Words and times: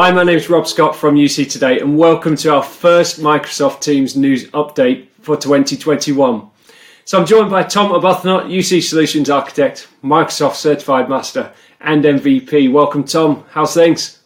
Hi, 0.00 0.12
my 0.12 0.22
name 0.22 0.36
is 0.36 0.48
Rob 0.48 0.68
Scott 0.68 0.94
from 0.94 1.16
UC 1.16 1.50
Today, 1.50 1.80
and 1.80 1.98
welcome 1.98 2.36
to 2.36 2.54
our 2.54 2.62
first 2.62 3.18
Microsoft 3.18 3.80
Teams 3.80 4.14
news 4.14 4.48
update 4.52 5.08
for 5.22 5.36
2021. 5.36 6.48
So 7.04 7.18
I'm 7.18 7.26
joined 7.26 7.50
by 7.50 7.64
Tom 7.64 7.90
Arbuthnot, 7.90 8.44
UC 8.48 8.80
Solutions 8.80 9.28
Architect, 9.28 9.88
Microsoft 10.04 10.54
Certified 10.54 11.08
Master, 11.08 11.52
and 11.80 12.04
MVP. 12.04 12.70
Welcome, 12.70 13.02
Tom. 13.02 13.44
How's 13.50 13.74
things? 13.74 14.20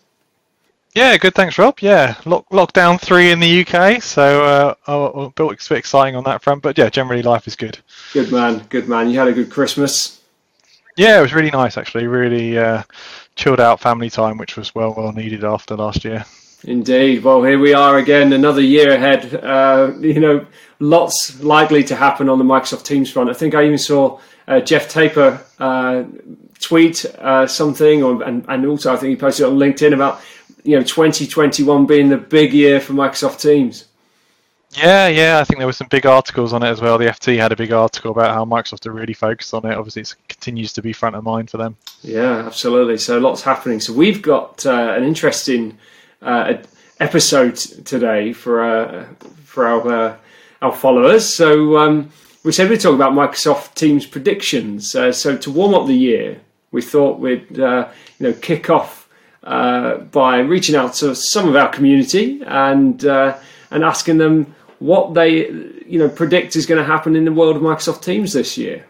Yeah, 0.94 1.16
good. 1.16 1.34
Thanks, 1.34 1.56
Rob. 1.56 1.80
Yeah, 1.80 2.16
lock, 2.26 2.46
lockdown 2.50 3.00
three 3.00 3.30
in 3.30 3.40
the 3.40 3.64
UK, 3.66 4.02
so 4.02 4.44
uh, 4.44 4.74
a 4.86 5.30
bit 5.30 5.62
exciting 5.70 6.16
on 6.16 6.24
that 6.24 6.42
front. 6.42 6.62
But 6.62 6.76
yeah, 6.76 6.90
generally 6.90 7.22
life 7.22 7.46
is 7.46 7.56
good. 7.56 7.78
Good 8.12 8.30
man. 8.30 8.66
Good 8.68 8.90
man. 8.90 9.08
You 9.08 9.18
had 9.18 9.28
a 9.28 9.32
good 9.32 9.50
Christmas. 9.50 10.20
Yeah, 10.98 11.18
it 11.18 11.22
was 11.22 11.32
really 11.32 11.50
nice 11.50 11.78
actually. 11.78 12.06
Really 12.08 12.58
uh, 12.58 12.82
chilled 13.36 13.60
out 13.60 13.80
family 13.80 14.10
time, 14.10 14.38
which 14.38 14.56
was 14.56 14.74
well 14.74 14.94
well 14.96 15.12
needed 15.12 15.44
after 15.44 15.76
last 15.76 16.04
year. 16.04 16.24
Indeed. 16.64 17.24
Well, 17.24 17.42
here 17.42 17.58
we 17.58 17.74
are 17.74 17.98
again, 17.98 18.32
another 18.32 18.60
year 18.60 18.92
ahead. 18.92 19.34
Uh, 19.34 19.92
you 20.00 20.20
know, 20.20 20.46
lots 20.78 21.42
likely 21.42 21.82
to 21.84 21.96
happen 21.96 22.28
on 22.28 22.38
the 22.38 22.44
Microsoft 22.44 22.84
Teams 22.84 23.10
front. 23.10 23.30
I 23.30 23.32
think 23.32 23.54
I 23.54 23.64
even 23.64 23.78
saw 23.78 24.20
uh, 24.46 24.60
Jeff 24.60 24.92
Teper 24.92 25.42
uh, 25.58 26.04
tweet 26.60 27.04
uh, 27.18 27.48
something, 27.48 28.02
or, 28.04 28.22
and, 28.22 28.44
and 28.48 28.66
also 28.66 28.92
I 28.92 28.96
think 28.96 29.10
he 29.10 29.16
posted 29.16 29.46
on 29.46 29.56
LinkedIn 29.56 29.92
about 29.92 30.20
you 30.62 30.76
know 30.76 30.84
2021 30.84 31.86
being 31.86 32.08
the 32.08 32.16
big 32.16 32.52
year 32.52 32.80
for 32.80 32.92
Microsoft 32.92 33.40
Teams. 33.40 33.86
Yeah, 34.74 35.08
yeah, 35.08 35.38
I 35.38 35.44
think 35.44 35.58
there 35.58 35.66
were 35.66 35.72
some 35.74 35.88
big 35.88 36.06
articles 36.06 36.52
on 36.52 36.62
it 36.62 36.68
as 36.68 36.80
well. 36.80 36.96
The 36.96 37.06
FT 37.06 37.36
had 37.38 37.52
a 37.52 37.56
big 37.56 37.72
article 37.72 38.10
about 38.10 38.34
how 38.34 38.44
Microsoft 38.44 38.86
are 38.86 38.92
really 38.92 39.12
focused 39.12 39.52
on 39.52 39.66
it. 39.66 39.74
Obviously, 39.74 40.02
it 40.02 40.14
continues 40.28 40.72
to 40.72 40.82
be 40.82 40.94
front 40.94 41.14
of 41.14 41.24
mind 41.24 41.50
for 41.50 41.58
them. 41.58 41.76
Yeah, 42.00 42.38
absolutely. 42.46 42.96
So 42.96 43.18
lots 43.18 43.42
happening. 43.42 43.80
So 43.80 43.92
we've 43.92 44.22
got 44.22 44.64
uh, 44.64 44.94
an 44.96 45.04
interesting 45.04 45.76
uh, 46.22 46.54
episode 47.00 47.56
today 47.56 48.32
for 48.32 48.64
uh, 48.64 49.06
for 49.44 49.66
our 49.66 49.92
uh, 49.92 50.16
our 50.62 50.72
followers. 50.72 51.34
So 51.34 51.76
um, 51.76 52.10
we 52.42 52.52
said 52.52 52.70
we'd 52.70 52.80
talk 52.80 52.94
about 52.94 53.12
Microsoft 53.12 53.74
Teams 53.74 54.06
predictions. 54.06 54.94
Uh, 54.94 55.12
so 55.12 55.36
to 55.36 55.50
warm 55.50 55.74
up 55.74 55.86
the 55.86 55.96
year, 55.96 56.40
we 56.70 56.80
thought 56.80 57.20
we'd 57.20 57.60
uh, 57.60 57.90
you 58.18 58.28
know 58.28 58.32
kick 58.32 58.70
off 58.70 59.06
by 59.42 60.38
reaching 60.38 60.76
out 60.76 60.94
to 60.94 61.14
some 61.14 61.46
of 61.46 61.56
our 61.56 61.68
community 61.68 62.42
and 62.46 63.04
and 63.04 63.84
asking 63.84 64.18
them 64.18 64.54
what 64.82 65.14
they 65.14 65.48
you 65.86 65.98
know 65.98 66.08
predict 66.08 66.56
is 66.56 66.66
going 66.66 66.82
to 66.82 66.84
happen 66.84 67.14
in 67.16 67.24
the 67.24 67.32
world 67.32 67.56
of 67.56 67.62
Microsoft 67.62 68.02
Teams 68.02 68.32
this 68.32 68.58
year. 68.58 68.84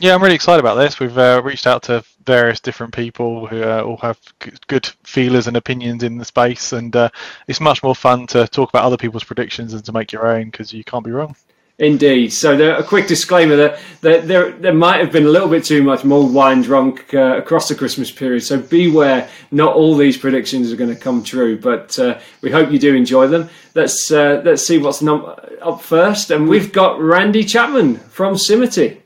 Yeah, 0.00 0.14
I'm 0.14 0.22
really 0.22 0.34
excited 0.34 0.58
about 0.58 0.74
this. 0.74 0.98
We've 0.98 1.16
uh, 1.16 1.40
reached 1.44 1.66
out 1.66 1.84
to 1.84 2.02
various 2.24 2.58
different 2.58 2.92
people 2.92 3.46
who 3.46 3.62
uh, 3.62 3.82
all 3.82 3.98
have 3.98 4.18
good 4.66 4.86
feelers 5.04 5.46
and 5.46 5.56
opinions 5.56 6.02
in 6.02 6.18
the 6.18 6.24
space, 6.24 6.72
and 6.72 6.94
uh, 6.96 7.10
it's 7.46 7.60
much 7.60 7.82
more 7.84 7.94
fun 7.94 8.26
to 8.28 8.48
talk 8.48 8.68
about 8.70 8.84
other 8.84 8.96
people's 8.96 9.22
predictions 9.22 9.74
and 9.74 9.84
to 9.84 9.92
make 9.92 10.10
your 10.10 10.26
own 10.26 10.46
because 10.46 10.72
you 10.72 10.82
can't 10.82 11.04
be 11.04 11.12
wrong. 11.12 11.36
Indeed. 11.82 12.32
So, 12.32 12.56
there, 12.56 12.76
a 12.76 12.84
quick 12.84 13.08
disclaimer 13.08 13.56
that, 13.56 13.80
that 14.02 14.28
there 14.28 14.52
there 14.52 14.72
might 14.72 15.00
have 15.00 15.10
been 15.10 15.26
a 15.26 15.28
little 15.28 15.48
bit 15.48 15.64
too 15.64 15.82
much 15.82 16.04
mulled 16.04 16.32
wine 16.32 16.62
drunk 16.62 17.12
uh, 17.12 17.36
across 17.36 17.68
the 17.68 17.74
Christmas 17.74 18.08
period. 18.08 18.44
So, 18.44 18.60
beware. 18.60 19.28
Not 19.50 19.74
all 19.74 19.96
these 19.96 20.16
predictions 20.16 20.72
are 20.72 20.76
going 20.76 20.94
to 20.94 21.00
come 21.00 21.24
true, 21.24 21.58
but 21.58 21.98
uh, 21.98 22.20
we 22.40 22.52
hope 22.52 22.70
you 22.70 22.78
do 22.78 22.94
enjoy 22.94 23.26
them. 23.26 23.50
Let's 23.74 24.12
uh, 24.12 24.42
let's 24.44 24.64
see 24.64 24.78
what's 24.78 25.02
num- 25.02 25.34
up 25.60 25.82
first, 25.82 26.30
and 26.30 26.48
we've 26.48 26.72
got 26.72 27.00
Randy 27.00 27.42
Chapman 27.42 27.96
from 27.96 28.38
Symity. 28.38 29.01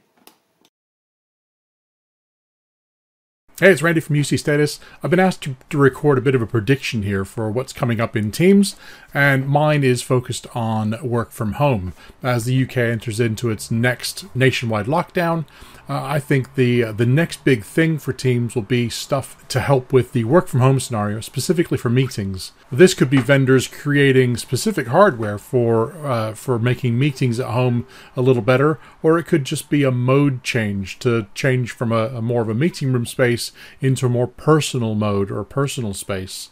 Hey, 3.59 3.73
it's 3.73 3.81
Randy 3.81 4.03
from 4.03 4.17
UC 4.17 4.39
Status. 4.39 4.79
I've 5.03 5.09
been 5.09 5.19
asked 5.19 5.41
to, 5.45 5.57
to, 5.71 5.79
record 5.79 6.19
a 6.19 6.21
bit 6.21 6.35
of 6.35 6.43
a 6.43 6.47
prediction 6.47 7.05
here 7.05 7.25
for 7.25 7.51
what's 7.51 7.73
coming 7.73 8.03
up 8.03 8.15
in 8.15 8.31
Teams, 8.31 8.77
and 9.15 9.49
mine 9.49 9.83
is 9.83 10.03
focused 10.03 10.47
on 10.55 10.95
work 11.03 11.31
from 11.31 11.55
home. 11.55 11.95
As 12.23 12.45
the 12.45 12.65
UK 12.65 12.77
enters 12.77 13.19
into 13.19 13.49
its 13.49 13.71
next 13.71 14.27
nationwide 14.37 14.85
lockdown, 14.85 15.47
uh, 15.89 16.03
I 16.03 16.19
think 16.19 16.57
the 16.57 16.85
uh, 16.85 16.93
the 16.93 17.07
next 17.07 17.45
big 17.45 17.63
thing 17.63 17.99
for 17.99 18.13
teams 18.13 18.55
will 18.55 18.63
be 18.63 18.89
stuff 18.89 19.47
to 19.49 19.61
help 19.61 19.93
with 19.93 20.13
the 20.13 20.25
work 20.25 20.49
from 20.49 20.61
home 20.61 20.81
scenario, 20.81 21.21
specifically 21.21 21.79
for 21.79 21.91
meetings. 21.91 22.53
This 22.73 22.93
could 22.93 23.09
be 23.09 23.19
vendors 23.19 23.69
creating 23.69 24.37
specific 24.37 24.89
hardware 24.89 25.39
for 25.39 25.93
uh, 26.05 26.35
for 26.35 26.59
making 26.59 26.99
meetings 26.99 27.39
at 27.39 27.47
home 27.47 27.87
a 28.17 28.23
little 28.23 28.43
better, 28.43 28.81
or 29.01 29.17
it 29.17 29.27
could 29.27 29.45
just 29.45 29.71
be 29.71 29.85
a 29.85 29.93
mode 29.93 30.43
change 30.43 30.99
to 31.01 31.27
change 31.35 31.71
from 31.71 31.93
a, 31.93 32.07
a 32.09 32.23
more 32.23 32.43
of 32.43 32.49
a 32.49 32.55
meeting 32.55 32.93
room 32.93 33.07
space 33.07 33.53
into 33.81 34.07
a 34.07 34.11
more 34.11 34.27
personal 34.27 34.97
mode 34.97 35.31
or 35.31 35.45
personal 35.45 35.95
space. 35.95 36.51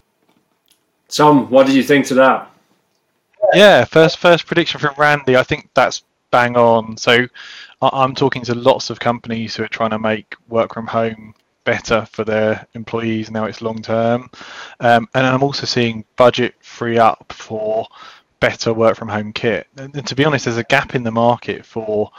Tom, 1.08 1.50
what 1.50 1.66
did 1.66 1.74
you 1.74 1.82
think 1.82 2.06
to 2.06 2.14
that? 2.14 2.50
Yeah, 3.52 3.84
first 3.84 4.18
first 4.18 4.46
prediction 4.46 4.80
from 4.80 4.94
Randy. 4.96 5.36
I 5.36 5.42
think 5.42 5.70
that's 5.74 6.04
bang 6.34 6.56
on. 6.56 6.96
So 6.96 7.28
I'm 7.80 8.12
talking 8.12 8.42
to 8.46 8.56
lots 8.56 8.90
of 8.90 8.98
companies 8.98 9.54
who 9.54 9.62
are 9.62 9.68
trying 9.68 9.90
to 9.90 10.00
make 10.00 10.34
work 10.48 10.74
from 10.74 10.88
home 10.88 11.32
better 11.62 12.04
for 12.10 12.24
their 12.24 12.66
employees 12.74 13.30
now 13.30 13.44
it's 13.44 13.62
long 13.62 13.80
term. 13.80 14.28
Um, 14.80 15.08
and 15.14 15.24
i'm 15.24 15.42
also 15.44 15.64
seeing 15.64 16.04
budget 16.16 16.56
free 16.60 16.98
up 16.98 17.32
for 17.32 17.86
better 18.40 18.74
work 18.74 18.96
from 18.96 19.08
home 19.08 19.32
kit. 19.32 19.68
And, 19.76 19.94
and, 19.96 20.06
to 20.08 20.16
be 20.16 20.24
honest 20.24 20.44
there's 20.44 20.58
a 20.58 20.64
gap 20.64 20.96
in 20.96 21.04
the 21.04 21.12
market 21.12 21.64
for 21.64 22.10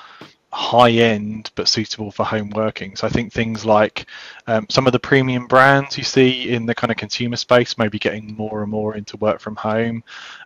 high 0.51 0.91
end 0.91 1.51
but 1.55 1.67
suitable 1.67 2.09
for 2.09 2.23
home 2.23 2.49
working. 2.51 2.95
So 2.95 3.05
i 3.05 3.09
think 3.09 3.33
things 3.33 3.65
like 3.65 4.07
um, 4.47 4.65
some 4.69 4.87
of 4.87 4.93
the 4.93 4.99
premium 4.99 5.45
brands 5.45 5.97
you 5.97 6.05
see 6.05 6.49
in 6.49 6.65
the 6.65 6.73
kind 6.73 6.89
of 6.89 6.97
consumer 6.97 7.35
space 7.35 7.77
maybe 7.77 7.99
getting 7.99 8.33
more 8.35 8.63
and 8.63 8.71
more 8.71 8.95
into 8.95 9.17
work 9.17 9.41
from 9.41 9.57
home. 9.57 10.03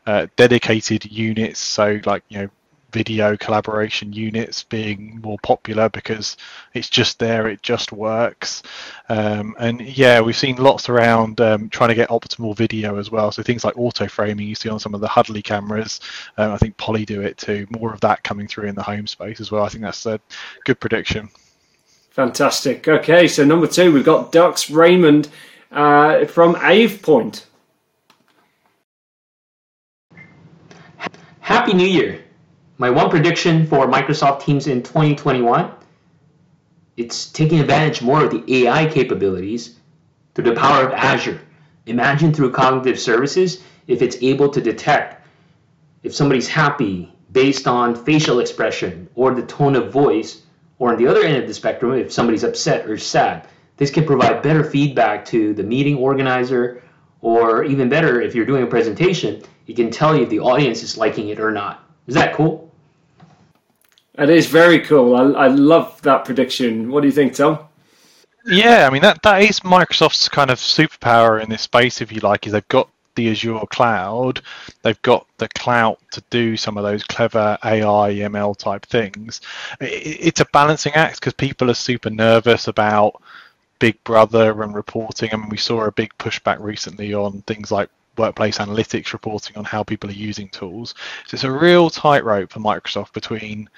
Uh, 0.08 0.26
dedicated 0.36 1.06
units 1.10 1.60
so 1.60 2.00
like 2.06 2.24
you 2.30 2.40
know 2.40 2.50
video 2.92 3.38
collaboration 3.38 4.12
units 4.14 4.64
being 4.64 5.20
more 5.24 5.38
popular 5.44 5.90
because 5.90 6.38
it's 6.74 6.90
just 6.90 7.20
there, 7.20 7.48
it 7.48 7.62
just 7.62 7.92
works. 7.92 8.64
Um, 9.10 9.56
and 9.60 9.82
yeah, 9.82 10.22
we've 10.22 10.38
seen 10.38 10.58
lots 10.58 10.90
around 10.90 11.42
um, 11.42 11.70
trying 11.70 11.90
to 11.90 11.96
get 11.96 12.10
optimal 12.10 12.56
video 12.56 12.98
as 12.98 13.12
well. 13.12 13.32
So 13.32 13.44
things 13.44 13.64
like 13.64 13.78
auto 13.78 14.08
framing 14.08 14.48
you 14.48 14.56
see 14.56 14.70
on 14.70 14.80
some 14.80 14.94
of 14.94 15.02
the 15.02 15.08
Huddly 15.08 15.42
cameras. 15.42 16.00
Um, 16.38 16.52
I 16.52 16.58
think 16.58 16.78
Poly 16.78 17.06
do 17.06 17.22
it 17.22 17.38
too. 17.38 17.68
More 17.70 17.94
of 17.94 18.02
that 18.02 18.24
coming 18.24 18.48
through 18.48 18.68
in 18.68 18.76
the 18.76 18.84
home 18.84 19.08
space 19.08 19.40
as 19.40 19.52
well. 19.52 19.64
I 19.64 19.70
think 19.70 19.84
that's 19.84 20.06
a 20.06 20.20
good 20.66 20.80
prediction. 20.80 21.30
Fantastic. 22.12 22.88
Okay, 22.88 23.28
so 23.28 23.46
number 23.46 23.68
two, 23.68 23.94
we've 23.94 24.04
got 24.04 24.32
Dux 24.32 24.70
Raymond 24.70 25.30
uh, 25.72 26.26
from 26.26 26.56
AvePoint. 26.56 27.46
Happy 31.40 31.74
New 31.74 31.88
Year. 31.88 32.24
My 32.82 32.90
one 32.90 33.10
prediction 33.10 33.68
for 33.68 33.88
Microsoft 33.88 34.42
Teams 34.42 34.68
in 34.68 34.82
2021, 34.82 35.70
it's 36.96 37.30
taking 37.30 37.60
advantage 37.60 38.02
more 38.02 38.24
of 38.24 38.32
the 38.32 38.64
AI 38.64 38.86
capabilities 38.86 39.76
through 40.34 40.46
the 40.46 40.56
power 40.56 40.88
of 40.88 40.94
Azure. 40.94 41.42
Imagine 41.88 42.34
through 42.34 42.54
cognitive 42.54 42.98
services 42.98 43.62
if 43.88 44.02
it's 44.02 44.16
able 44.22 44.48
to 44.48 44.62
detect 44.62 45.28
if 46.04 46.16
somebody's 46.16 46.48
happy 46.48 47.14
based 47.34 47.68
on 47.68 48.02
facial 48.06 48.40
expression 48.40 49.10
or 49.14 49.34
the 49.34 49.44
tone 49.44 49.76
of 49.76 49.92
voice, 49.92 50.44
or 50.78 50.94
on 50.94 50.98
the 50.98 51.08
other 51.08 51.24
end 51.24 51.36
of 51.36 51.50
the 51.50 51.54
spectrum, 51.54 51.96
if 51.96 52.14
somebody's 52.14 52.46
upset 52.46 52.90
or 52.90 52.98
sad. 52.98 53.50
This 53.76 53.92
can 53.92 54.06
provide 54.06 54.42
better 54.42 54.64
feedback 54.64 55.26
to 55.26 55.54
the 55.54 55.64
meeting 55.64 55.98
organizer, 55.98 56.82
or 57.20 57.66
even 57.66 57.90
better, 57.90 58.22
if 58.22 58.34
you're 58.34 58.46
doing 58.46 58.64
a 58.64 58.68
presentation, 58.68 59.44
it 59.68 59.76
can 59.76 59.92
tell 59.92 60.16
you 60.16 60.24
if 60.24 60.30
the 60.30 60.40
audience 60.40 60.82
is 60.82 60.98
liking 60.98 61.28
it 61.28 61.42
or 61.42 61.52
not. 61.52 61.84
Is 62.08 62.16
that 62.16 62.34
cool? 62.34 62.69
It 64.20 64.30
is 64.30 64.48
very 64.48 64.80
cool. 64.80 65.16
I, 65.16 65.46
I 65.46 65.48
love 65.48 66.02
that 66.02 66.26
prediction. 66.26 66.92
What 66.92 67.02
do 67.02 67.08
you 67.08 67.14
think, 67.14 67.36
Tom? 67.36 67.60
Yeah, 68.46 68.88
I 68.88 68.90
mean 68.90 69.02
that 69.02 69.22
that 69.24 69.42
is 69.42 69.60
Microsoft's 69.62 70.30
kind 70.30 70.50
of 70.50 70.60
superpower 70.60 71.42
in 71.42 71.50
this 71.50 71.62
space, 71.62 72.02
if 72.02 72.12
you 72.12 72.20
like, 72.22 72.48
is 72.48 72.54
they've 72.54 72.68
got 72.70 72.90
the 73.16 73.32
Azure 73.32 73.66
cloud, 73.70 74.42
they've 74.82 75.02
got 75.02 75.28
the 75.38 75.48
clout 75.50 76.00
to 76.12 76.24
do 76.30 76.56
some 76.56 76.78
of 76.78 76.84
those 76.84 77.04
clever 77.04 77.58
AI, 77.64 78.14
ML 78.14 78.58
type 78.58 78.86
things. 78.86 79.42
It's 79.82 80.40
a 80.40 80.46
balancing 80.54 80.94
act 80.94 81.20
because 81.20 81.34
people 81.34 81.70
are 81.70 81.76
super 81.76 82.10
nervous 82.10 82.68
about 82.68 83.22
Big 83.80 84.02
Brother 84.04 84.64
and 84.64 84.74
reporting. 84.74 85.30
I 85.34 85.38
mean, 85.38 85.50
we 85.50 85.58
saw 85.58 85.84
a 85.84 85.92
big 85.92 86.12
pushback 86.18 86.60
recently 86.60 87.14
on 87.14 87.42
things 87.42 87.72
like 87.72 87.90
workplace 88.18 88.58
analytics 88.58 89.14
reporting 89.14 89.58
on 89.58 89.66
how 89.66 89.84
people 89.84 90.10
are 90.10 90.14
using 90.14 90.50
tools. 90.50 90.94
So 91.28 91.36
it's 91.36 91.44
a 91.44 91.52
real 91.52 91.90
tightrope 91.90 92.52
for 92.52 92.60
Microsoft 92.60 93.14
between 93.14 93.70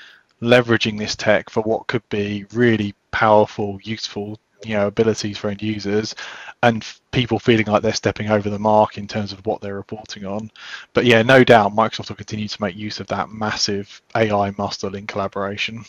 leveraging 0.41 0.97
this 0.97 1.15
tech 1.15 1.49
for 1.49 1.61
what 1.61 1.88
could 1.88 2.07
be 2.09 2.45
really 2.53 2.93
powerful, 3.11 3.79
useful 3.83 4.39
you 4.65 4.75
know 4.75 4.88
abilities 4.88 5.38
for 5.38 5.49
end 5.49 5.61
users 5.61 6.13
and 6.63 6.85
people 7.11 7.39
feeling 7.39 7.65
like 7.65 7.81
they're 7.81 7.93
stepping 7.93 8.29
over 8.29 8.49
the 8.49 8.59
mark 8.59 8.97
in 8.97 9.07
terms 9.07 9.31
of 9.31 9.43
what 9.45 9.61
they're 9.61 9.75
reporting 9.75 10.25
on. 10.25 10.51
But 10.93 11.05
yeah 11.05 11.21
no 11.21 11.43
doubt 11.43 11.73
microsoft 11.73 12.09
will 12.09 12.15
continue 12.15 12.47
to 12.47 12.61
make 12.61 12.75
use 12.75 12.99
of 12.99 13.07
that 13.07 13.29
massive 13.29 14.01
ai 14.15 14.53
master 14.57 14.89
link 14.89 15.09
collaboration. 15.09 15.83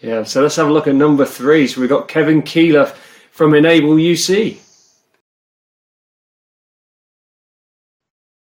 Yeah 0.00 0.22
so 0.24 0.42
let's 0.42 0.56
have 0.56 0.68
a 0.68 0.72
look 0.72 0.86
at 0.86 0.94
number 0.94 1.24
three. 1.24 1.66
So 1.66 1.80
we've 1.80 1.90
got 1.90 2.08
kevin 2.08 2.42
Kieller 2.42 2.88
from 3.30 3.54
enable 3.54 3.96
uc 3.96 4.56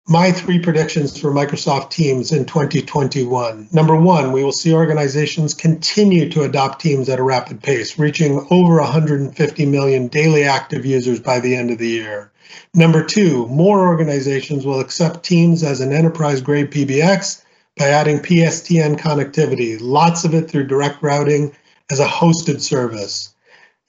my 0.08 0.32
three 0.32 0.60
predictions 0.60 1.18
for 1.18 1.32
Microsoft 1.32 1.92
Teams 1.92 2.32
in 2.32 2.46
2021. 2.46 3.70
Number 3.72 3.96
one, 3.96 4.32
we 4.32 4.44
will 4.44 4.52
see 4.52 4.74
organizations 4.74 5.54
continue 5.54 6.30
to 6.30 6.42
adopt 6.42 6.82
Teams 6.82 7.08
at 7.08 7.20
a 7.20 7.24
rapid 7.24 7.62
pace, 7.62 8.00
reaching 8.00 8.46
over 8.50 8.82
150 8.82 9.66
million 9.68 10.08
daily 10.08 10.44
active 10.44 10.86
users 10.86 11.20
by 11.20 11.40
the 11.40 11.56
end 11.56 11.70
of 11.70 11.78
the 11.78 11.88
year. 11.88 12.32
Number 12.74 13.06
two, 13.06 13.48
more 13.48 13.88
organizations 13.88 14.66
will 14.66 14.80
accept 14.80 15.24
Teams 15.24 15.64
as 15.64 15.82
an 15.82 15.94
enterprise 15.94 16.42
grade 16.42 16.72
PBX 16.72 17.44
by 17.78 17.88
adding 17.88 18.20
PSTN 18.20 19.00
connectivity, 19.00 19.78
lots 19.80 20.26
of 20.26 20.34
it 20.34 20.50
through 20.50 20.68
direct 20.68 21.02
routing 21.02 21.56
as 21.90 22.00
a 22.00 22.08
hosted 22.08 22.60
service. 22.60 23.34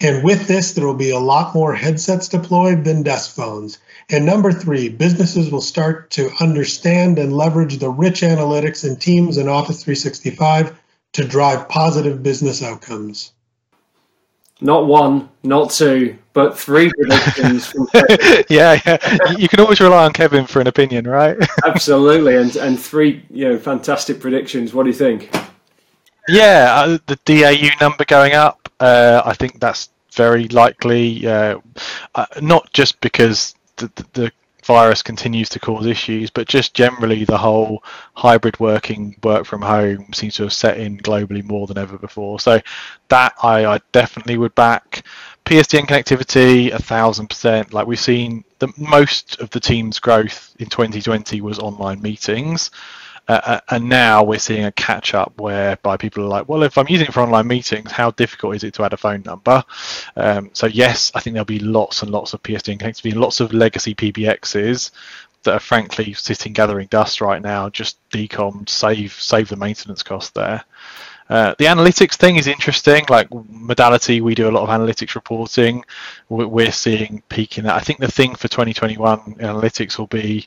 And 0.02 0.24
with 0.24 0.48
this, 0.48 0.72
there 0.72 0.84
will 0.84 0.94
be 0.94 1.10
a 1.10 1.18
lot 1.18 1.54
more 1.54 1.74
headsets 1.74 2.26
deployed 2.26 2.84
than 2.84 3.04
desk 3.04 3.36
phones. 3.36 3.78
And 4.10 4.26
number 4.26 4.50
three, 4.50 4.88
businesses 4.88 5.50
will 5.50 5.60
start 5.60 6.10
to 6.10 6.30
understand 6.40 7.20
and 7.20 7.32
leverage 7.32 7.78
the 7.78 7.88
rich 7.88 8.22
analytics 8.22 8.84
in 8.84 8.96
Teams 8.96 9.36
and 9.36 9.48
Office 9.48 9.84
365 9.84 10.76
to 11.12 11.24
drive 11.24 11.68
positive 11.68 12.20
business 12.20 12.64
outcomes. 12.64 13.32
Not 14.60 14.86
one, 14.86 15.28
not 15.42 15.70
two, 15.70 16.18
but 16.32 16.58
three 16.58 16.90
predictions. 16.90 17.72
yeah, 18.48 18.80
yeah. 18.84 19.32
You 19.36 19.48
can 19.48 19.60
always 19.60 19.80
rely 19.80 20.04
on 20.04 20.12
Kevin 20.12 20.46
for 20.46 20.60
an 20.60 20.66
opinion, 20.66 21.06
right? 21.06 21.36
Absolutely, 21.66 22.36
and 22.36 22.54
and 22.56 22.78
three, 22.78 23.24
you 23.28 23.48
know, 23.48 23.58
fantastic 23.58 24.20
predictions. 24.20 24.72
What 24.72 24.84
do 24.84 24.90
you 24.90 24.96
think? 24.96 25.34
Yeah, 26.28 26.74
uh, 26.76 26.98
the 27.06 27.18
DAU 27.24 27.70
number 27.80 28.04
going 28.04 28.34
up. 28.34 28.61
Uh, 28.82 29.22
I 29.24 29.34
think 29.34 29.60
that's 29.60 29.90
very 30.12 30.48
likely. 30.48 31.24
Uh, 31.24 31.58
uh 32.16 32.26
not 32.40 32.72
just 32.72 33.00
because 33.00 33.54
the, 33.76 33.88
the 34.12 34.32
virus 34.64 35.02
continues 35.02 35.48
to 35.50 35.60
cause 35.60 35.86
issues, 35.86 36.30
but 36.30 36.48
just 36.48 36.74
generally 36.74 37.24
the 37.24 37.38
whole 37.38 37.84
hybrid 38.14 38.58
working, 38.58 39.14
work 39.22 39.46
from 39.46 39.62
home 39.62 40.12
seems 40.12 40.34
to 40.34 40.42
have 40.42 40.52
set 40.52 40.78
in 40.78 40.98
globally 40.98 41.44
more 41.44 41.68
than 41.68 41.78
ever 41.78 41.96
before. 41.96 42.40
So 42.40 42.60
that 43.08 43.34
I, 43.40 43.66
I 43.66 43.80
definitely 43.92 44.36
would 44.36 44.54
back. 44.56 45.04
PSTN 45.44 45.86
connectivity, 45.86 46.72
a 46.72 46.82
thousand 46.82 47.28
percent. 47.28 47.72
Like 47.72 47.86
we've 47.86 48.00
seen, 48.00 48.44
the 48.58 48.72
most 48.76 49.40
of 49.40 49.50
the 49.50 49.60
team's 49.60 50.00
growth 50.00 50.56
in 50.58 50.66
2020 50.66 51.40
was 51.40 51.60
online 51.60 52.02
meetings. 52.02 52.72
Uh, 53.32 53.40
uh, 53.46 53.60
and 53.70 53.88
now 53.88 54.22
we're 54.22 54.38
seeing 54.38 54.66
a 54.66 54.72
catch 54.72 55.14
up 55.14 55.32
whereby 55.40 55.96
people 55.96 56.22
are 56.22 56.28
like, 56.28 56.50
well, 56.50 56.62
if 56.62 56.76
I'm 56.76 56.86
using 56.86 57.06
it 57.06 57.14
for 57.14 57.20
online 57.20 57.46
meetings, 57.46 57.90
how 57.90 58.10
difficult 58.10 58.56
is 58.56 58.62
it 58.62 58.74
to 58.74 58.84
add 58.84 58.92
a 58.92 58.98
phone 58.98 59.22
number? 59.22 59.64
Um, 60.16 60.50
so, 60.52 60.66
yes, 60.66 61.10
I 61.14 61.20
think 61.20 61.32
there'll 61.32 61.46
be 61.46 61.58
lots 61.58 62.02
and 62.02 62.10
lots 62.10 62.34
of 62.34 62.42
connectivity 62.42 63.12
and 63.12 63.20
lots 63.20 63.40
of 63.40 63.54
legacy 63.54 63.94
PBXs 63.94 64.90
that 65.44 65.54
are 65.54 65.60
frankly 65.60 66.12
sitting 66.12 66.52
gathering 66.52 66.88
dust 66.88 67.22
right 67.22 67.40
now, 67.40 67.70
just 67.70 67.96
decom, 68.10 68.68
save, 68.68 69.14
save 69.14 69.48
the 69.48 69.56
maintenance 69.56 70.02
cost 70.02 70.34
there. 70.34 70.62
Uh, 71.30 71.54
the 71.58 71.64
analytics 71.64 72.16
thing 72.16 72.36
is 72.36 72.46
interesting. 72.46 73.06
Like 73.08 73.28
modality, 73.48 74.20
we 74.20 74.34
do 74.34 74.50
a 74.50 74.52
lot 74.52 74.64
of 74.64 74.68
analytics 74.68 75.14
reporting. 75.14 75.82
We're 76.28 76.70
seeing 76.70 77.22
peaking 77.30 77.64
that. 77.64 77.76
I 77.76 77.80
think 77.80 77.98
the 77.98 78.12
thing 78.12 78.34
for 78.34 78.48
2021 78.48 79.36
analytics 79.36 79.98
will 79.98 80.08
be 80.08 80.46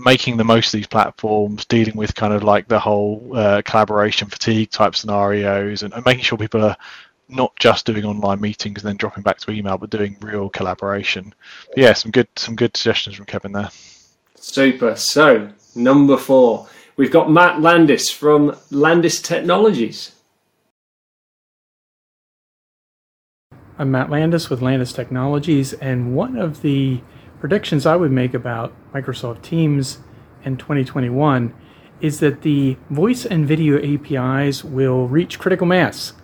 making 0.00 0.36
the 0.36 0.44
most 0.44 0.68
of 0.68 0.78
these 0.78 0.86
platforms, 0.86 1.64
dealing 1.64 1.96
with 1.96 2.14
kind 2.14 2.32
of 2.32 2.42
like 2.42 2.68
the 2.68 2.78
whole 2.78 3.32
uh, 3.34 3.62
collaboration 3.62 4.28
fatigue 4.28 4.70
type 4.70 4.96
scenarios, 4.96 5.82
and, 5.82 5.92
and, 5.94 6.04
making 6.04 6.24
sure 6.24 6.38
people 6.38 6.64
are 6.64 6.76
not 7.28 7.54
just 7.58 7.86
doing 7.86 8.04
online 8.04 8.40
meetings 8.40 8.82
and 8.82 8.88
then 8.88 8.96
dropping 8.96 9.22
back 9.22 9.38
to 9.38 9.50
email, 9.50 9.78
but 9.78 9.90
doing 9.90 10.16
real 10.20 10.48
collaboration. 10.48 11.34
But 11.68 11.78
yeah, 11.78 11.92
some 11.92 12.10
good 12.10 12.28
some 12.36 12.56
good 12.56 12.76
suggestions 12.76 13.16
from 13.16 13.26
Kevin 13.26 13.52
there. 13.52 13.70
Super. 14.34 14.96
So 14.96 15.50
number 15.74 16.16
four, 16.16 16.68
we've 16.96 17.12
got 17.12 17.30
Matt 17.30 17.60
Landis 17.60 18.10
from 18.10 18.56
Landis 18.70 19.20
Technologies. 19.22 20.12
I'm 23.76 23.90
Matt 23.90 24.08
Landis 24.08 24.50
with 24.50 24.62
Landis 24.62 24.92
Technologies, 24.92 25.72
and 25.72 26.14
one 26.14 26.36
of 26.36 26.62
the 26.62 27.00
predictions 27.44 27.84
I 27.84 27.94
would 27.94 28.10
make 28.10 28.32
about 28.32 28.72
Microsoft 28.94 29.42
Teams 29.42 29.98
in 30.46 30.56
2021 30.56 31.54
is 32.00 32.20
that 32.20 32.40
the 32.40 32.78
voice 32.88 33.26
and 33.26 33.46
video 33.46 33.76
APIs 33.76 34.64
will 34.64 35.08
reach 35.08 35.38
critical 35.38 35.66
mass. 35.66 36.14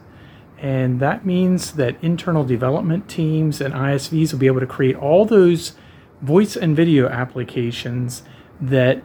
And 0.57 0.99
that 1.01 1.27
means 1.27 1.73
that 1.73 2.03
internal 2.03 2.43
development 2.43 3.07
teams 3.07 3.61
and 3.61 3.75
ISVs 3.75 4.33
will 4.33 4.39
be 4.39 4.47
able 4.47 4.61
to 4.61 4.67
create 4.67 4.97
all 4.97 5.27
those 5.27 5.75
voice 6.23 6.57
and 6.57 6.75
video 6.75 7.07
applications 7.07 8.23
that 8.59 9.03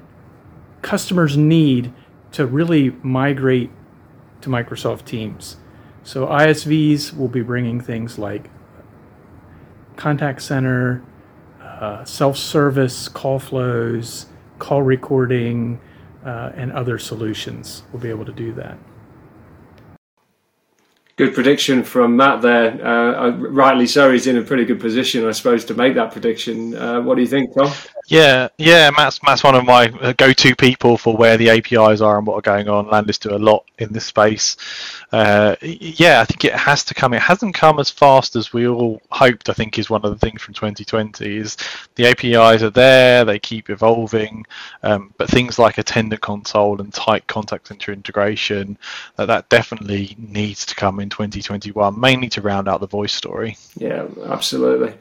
customers 0.82 1.36
need 1.36 1.92
to 2.32 2.48
really 2.48 2.92
migrate 3.04 3.72
to 4.40 4.48
Microsoft 4.48 5.04
Teams. 5.04 5.58
So 6.04 6.28
ISVs 6.28 7.18
will 7.18 7.28
be 7.28 7.42
bringing 7.42 7.82
things 7.82 8.18
like 8.18 8.50
contact 9.98 10.42
center, 10.42 11.04
uh, 11.80 12.06
self-service 12.06 13.10
call 13.10 13.40
flows, 13.40 14.28
call 14.60 14.82
recording, 14.82 15.80
uh, 16.26 16.52
and 16.56 16.72
other 16.72 16.98
solutions 16.98 17.84
will 17.92 18.00
be 18.00 18.10
able 18.10 18.26
to 18.26 18.34
do 18.34 18.54
that. 18.54 18.78
Good 21.18 21.34
prediction 21.34 21.84
from 21.84 22.18
Matt 22.18 22.42
there. 22.42 22.86
Uh, 22.86 23.32
rightly 23.38 23.88
so, 23.88 24.12
he's 24.12 24.28
in 24.28 24.38
a 24.38 24.42
pretty 24.42 24.66
good 24.66 24.82
position, 24.82 25.26
I 25.26 25.32
suppose, 25.32 25.64
to 25.66 25.74
make 25.74 25.96
that 25.96 26.12
prediction. 26.12 26.76
Uh, 26.76 27.02
what 27.02 27.16
do 27.16 27.22
you 27.22 27.28
think, 27.28 27.56
Tom? 27.56 27.72
Yeah, 28.08 28.50
yeah, 28.58 28.92
Matt's 28.96 29.22
Matt's 29.24 29.44
one 29.44 29.56
of 29.56 29.66
my 29.66 29.88
uh, 30.00 30.14
go-to 30.14 30.56
people 30.56 30.96
for 30.98 31.18
where 31.18 31.38
the 31.38 31.50
APIs 31.50 32.02
are 32.02 32.18
and 32.18 32.28
what 32.28 32.36
are 32.36 32.42
going 32.42 32.70
on. 32.70 32.88
Landis 32.88 33.18
do 33.18 33.36
a 33.36 33.38
lot 33.38 33.66
in 33.80 33.92
this 33.92 34.06
space. 34.06 34.58
Uh, 35.12 35.56
yeah, 35.62 36.22
I 36.22 36.26
think 36.26 36.46
it 36.46 36.54
has 36.54 36.84
to 36.86 36.94
come. 36.94 37.14
It 37.14 37.22
hasn't 37.22 37.56
come 37.56 37.80
as 37.80 37.90
fast 37.90 38.36
as 38.36 38.54
we 38.54 38.68
all 38.68 39.02
hoped. 39.10 39.50
I 39.50 39.54
think 39.54 39.80
is 39.80 39.90
one 39.90 40.06
of 40.06 40.12
the 40.12 40.24
things 40.24 40.42
from 40.42 40.54
2020 40.54 41.38
is 41.38 41.58
the 41.96 42.06
APIs 42.06 42.62
are 42.62 42.70
there, 42.70 43.26
they 43.26 43.40
keep 43.40 43.72
evolving, 43.72 44.46
um, 44.84 45.12
but 45.18 45.30
things 45.30 45.58
like 45.58 45.80
attendant 45.80 46.22
console 46.22 46.80
and 46.82 46.94
tight 46.94 47.26
contact 47.26 47.68
center 47.70 47.92
integration 47.92 48.78
uh, 49.18 49.26
that 49.26 49.50
definitely 49.50 50.16
needs 50.20 50.66
to 50.68 50.76
come 50.76 51.00
in 51.00 51.10
2021, 51.10 52.00
mainly 52.00 52.30
to 52.30 52.42
round 52.42 52.68
out 52.68 52.82
the 52.82 52.88
voice 52.88 53.14
story. 53.14 53.58
Yeah, 53.78 54.06
absolutely. 54.28 54.94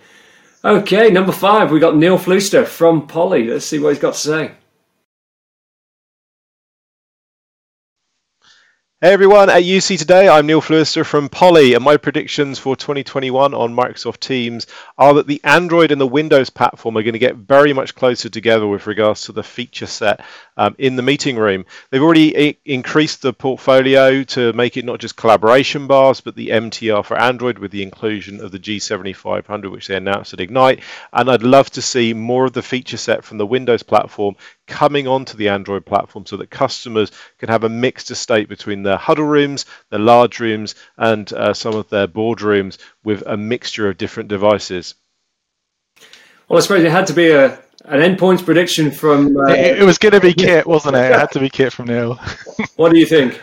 Okay, 0.64 1.10
number 1.10 1.32
five, 1.32 1.70
we 1.70 1.78
got 1.78 1.94
Neil 1.94 2.16
Fluester 2.16 2.66
from 2.66 3.06
Poly. 3.06 3.44
Let's 3.48 3.66
see 3.66 3.78
what 3.78 3.90
he's 3.90 3.98
got 3.98 4.14
to 4.14 4.18
say. 4.18 4.52
Hey 9.04 9.12
everyone, 9.12 9.50
at 9.50 9.64
UC 9.64 9.98
today, 9.98 10.30
I'm 10.30 10.46
Neil 10.46 10.62
Fluester 10.62 11.04
from 11.04 11.28
Poly, 11.28 11.74
and 11.74 11.84
my 11.84 11.98
predictions 11.98 12.58
for 12.58 12.74
2021 12.74 13.52
on 13.52 13.76
Microsoft 13.76 14.20
Teams 14.20 14.66
are 14.96 15.12
that 15.12 15.26
the 15.26 15.42
Android 15.44 15.92
and 15.92 16.00
the 16.00 16.06
Windows 16.06 16.48
platform 16.48 16.96
are 16.96 17.02
going 17.02 17.12
to 17.12 17.18
get 17.18 17.36
very 17.36 17.74
much 17.74 17.94
closer 17.94 18.30
together 18.30 18.66
with 18.66 18.86
regards 18.86 19.24
to 19.24 19.32
the 19.32 19.42
feature 19.42 19.84
set 19.84 20.24
um, 20.56 20.74
in 20.78 20.96
the 20.96 21.02
meeting 21.02 21.36
room. 21.36 21.66
They've 21.90 22.02
already 22.02 22.48
I- 22.48 22.56
increased 22.64 23.20
the 23.20 23.34
portfolio 23.34 24.22
to 24.22 24.54
make 24.54 24.78
it 24.78 24.86
not 24.86 25.00
just 25.00 25.16
collaboration 25.16 25.86
bars, 25.86 26.22
but 26.22 26.34
the 26.34 26.48
MTR 26.48 27.04
for 27.04 27.18
Android 27.18 27.58
with 27.58 27.72
the 27.72 27.82
inclusion 27.82 28.40
of 28.40 28.52
the 28.52 28.58
G7500, 28.58 29.70
which 29.70 29.86
they 29.86 29.96
announced 29.96 30.32
at 30.32 30.40
Ignite. 30.40 30.80
And 31.12 31.30
I'd 31.30 31.42
love 31.42 31.68
to 31.72 31.82
see 31.82 32.14
more 32.14 32.46
of 32.46 32.54
the 32.54 32.62
feature 32.62 32.96
set 32.96 33.22
from 33.22 33.36
the 33.36 33.46
Windows 33.46 33.82
platform 33.82 34.36
coming 34.66 35.06
onto 35.06 35.36
the 35.36 35.48
Android 35.48 35.84
platform 35.84 36.26
so 36.26 36.36
that 36.36 36.50
customers 36.50 37.12
can 37.38 37.48
have 37.48 37.64
a 37.64 37.68
mixed 37.68 38.10
estate 38.10 38.48
between 38.48 38.82
their 38.82 38.96
huddle 38.96 39.26
rooms, 39.26 39.66
their 39.90 40.00
large 40.00 40.40
rooms, 40.40 40.74
and 40.96 41.32
uh, 41.32 41.52
some 41.54 41.74
of 41.74 41.88
their 41.88 42.06
boardrooms 42.06 42.78
with 43.04 43.22
a 43.26 43.36
mixture 43.36 43.88
of 43.88 43.98
different 43.98 44.28
devices. 44.28 44.94
Well, 46.48 46.58
I 46.58 46.62
suppose 46.62 46.84
it 46.84 46.90
had 46.90 47.06
to 47.08 47.14
be 47.14 47.30
a 47.30 47.58
an 47.86 48.16
endpoints 48.16 48.44
prediction 48.44 48.90
from. 48.90 49.36
Uh, 49.36 49.52
it, 49.52 49.80
it, 49.80 49.84
was 49.84 49.98
going 49.98 50.12
to 50.12 50.20
be 50.20 50.32
Kit, 50.34 50.66
wasn't 50.66 50.96
it? 50.96 51.10
It 51.10 51.18
had 51.18 51.30
to 51.32 51.40
be 51.40 51.50
Kit 51.50 51.72
from 51.72 51.86
Neil. 51.86 52.18
what 52.76 52.92
do 52.92 52.98
you 52.98 53.06
think? 53.06 53.40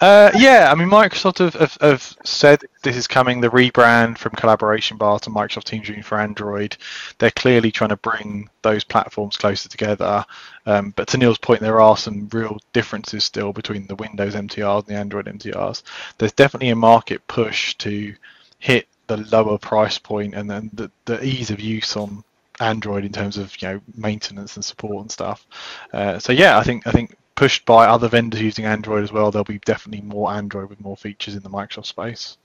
Uh, 0.00 0.30
yeah, 0.36 0.70
I 0.70 0.76
mean, 0.76 0.88
Microsoft 0.88 1.38
have, 1.38 1.54
have, 1.54 1.76
have, 1.80 2.16
said 2.22 2.62
this 2.84 2.96
is 2.96 3.08
coming, 3.08 3.40
the 3.40 3.48
rebrand 3.48 4.16
from 4.16 4.32
Collaboration 4.32 4.96
Bar 4.96 5.18
to 5.20 5.30
Microsoft 5.30 5.64
Teams 5.64 5.88
Rooms 5.88 6.06
for 6.06 6.20
Android. 6.20 6.76
They're 7.18 7.32
clearly 7.32 7.72
trying 7.72 7.90
to 7.90 7.96
bring 7.96 8.48
those 8.62 8.84
platforms 8.84 9.36
closer 9.36 9.68
together. 9.68 10.24
Um, 10.66 10.92
but 10.94 11.08
to 11.08 11.18
Neil's 11.18 11.38
point, 11.38 11.60
there 11.60 11.80
are 11.80 11.96
some 11.96 12.28
real 12.32 12.58
differences 12.72 13.24
still 13.24 13.52
between 13.52 13.88
the 13.88 13.96
Windows 13.96 14.36
MTRs 14.36 14.78
and 14.80 14.86
the 14.86 14.94
Android 14.94 15.26
MTRs. 15.26 15.82
There's 16.18 16.32
definitely 16.32 16.70
a 16.70 16.76
market 16.76 17.26
push 17.26 17.74
to 17.76 18.14
hit 18.60 18.86
the 19.08 19.16
lower 19.16 19.58
price 19.58 19.98
point 19.98 20.34
and 20.34 20.48
then 20.48 20.70
the, 20.74 20.90
the 21.06 21.24
ease 21.24 21.50
of 21.50 21.60
use 21.60 21.96
on 21.96 22.22
Android 22.60 23.04
in 23.04 23.12
terms 23.12 23.36
of 23.36 23.60
you 23.60 23.68
know 23.68 23.80
maintenance 23.96 24.56
and 24.56 24.64
support 24.64 25.02
and 25.02 25.10
stuff. 25.10 25.46
Uh, 25.92 26.18
so 26.18 26.32
yeah, 26.32 26.58
I 26.58 26.62
think 26.62 26.86
I 26.86 26.92
think 26.92 27.16
pushed 27.38 27.64
by 27.64 27.86
other 27.86 28.08
vendors 28.08 28.42
using 28.42 28.64
Android 28.64 29.04
as 29.04 29.12
well, 29.12 29.30
there'll 29.30 29.44
be 29.44 29.60
definitely 29.60 30.04
more 30.04 30.32
Android 30.32 30.68
with 30.68 30.80
more 30.80 30.96
features 30.96 31.36
in 31.36 31.42
the 31.44 31.48
Microsoft 31.48 31.86
space. 31.86 32.36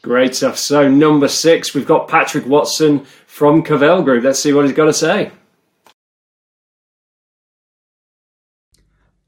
Great 0.00 0.34
stuff. 0.34 0.56
So 0.56 0.88
number 0.88 1.28
six, 1.28 1.74
we've 1.74 1.86
got 1.86 2.08
Patrick 2.08 2.46
Watson 2.46 3.04
from 3.26 3.62
Cavell 3.62 4.02
Group. 4.02 4.24
Let's 4.24 4.42
see 4.42 4.54
what 4.54 4.64
he's 4.64 4.74
got 4.74 4.86
to 4.86 4.94
say. 4.94 5.30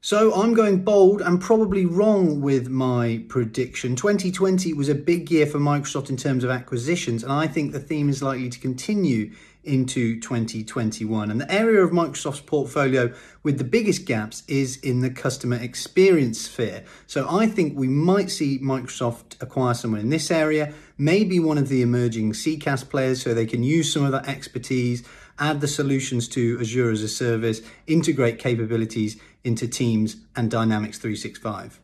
So 0.01 0.33
I'm 0.33 0.55
going 0.55 0.83
bold 0.83 1.21
and 1.21 1.39
probably 1.39 1.85
wrong 1.85 2.41
with 2.41 2.69
my 2.69 3.23
prediction. 3.27 3.95
2020 3.95 4.73
was 4.73 4.89
a 4.89 4.95
big 4.95 5.29
year 5.29 5.45
for 5.45 5.59
Microsoft 5.59 6.09
in 6.09 6.17
terms 6.17 6.43
of 6.43 6.49
acquisitions, 6.49 7.23
and 7.23 7.31
I 7.31 7.45
think 7.45 7.71
the 7.71 7.79
theme 7.79 8.09
is 8.09 8.23
likely 8.23 8.49
to 8.49 8.59
continue 8.59 9.31
into 9.67 10.19
2021. 10.19 11.29
And 11.29 11.39
the 11.39 11.51
area 11.51 11.83
of 11.83 11.91
Microsoft's 11.91 12.41
portfolio 12.41 13.13
with 13.43 13.57
the 13.57 13.63
biggest 13.63 14.05
gaps 14.05 14.43
is 14.47 14.77
in 14.77 15.01
the 15.01 15.09
customer 15.09 15.57
experience 15.57 16.41
sphere. 16.41 16.83
So 17.05 17.27
I 17.29 17.47
think 17.47 17.77
we 17.77 17.87
might 17.87 18.31
see 18.31 18.59
Microsoft 18.59 19.41
acquire 19.41 19.73
someone 19.73 19.99
in 19.99 20.09
this 20.09 20.31
area, 20.31 20.73
maybe 20.97 21.39
one 21.39 21.57
of 21.57 21.69
the 21.69 21.81
emerging 21.81 22.31
CCaaS 22.31 22.89
players, 22.89 23.21
so 23.21 23.33
they 23.33 23.45
can 23.45 23.63
use 23.63 23.91
some 23.91 24.03
of 24.03 24.11
that 24.11 24.27
expertise 24.27 25.07
add 25.39 25.61
the 25.61 25.67
solutions 25.67 26.27
to 26.29 26.57
Azure 26.59 26.91
as 26.91 27.03
a 27.03 27.07
service, 27.07 27.61
integrate 27.85 28.39
capabilities 28.39 29.19
into 29.43 29.67
Teams 29.67 30.17
and 30.35 30.49
Dynamics 30.49 30.97
365. 30.97 31.79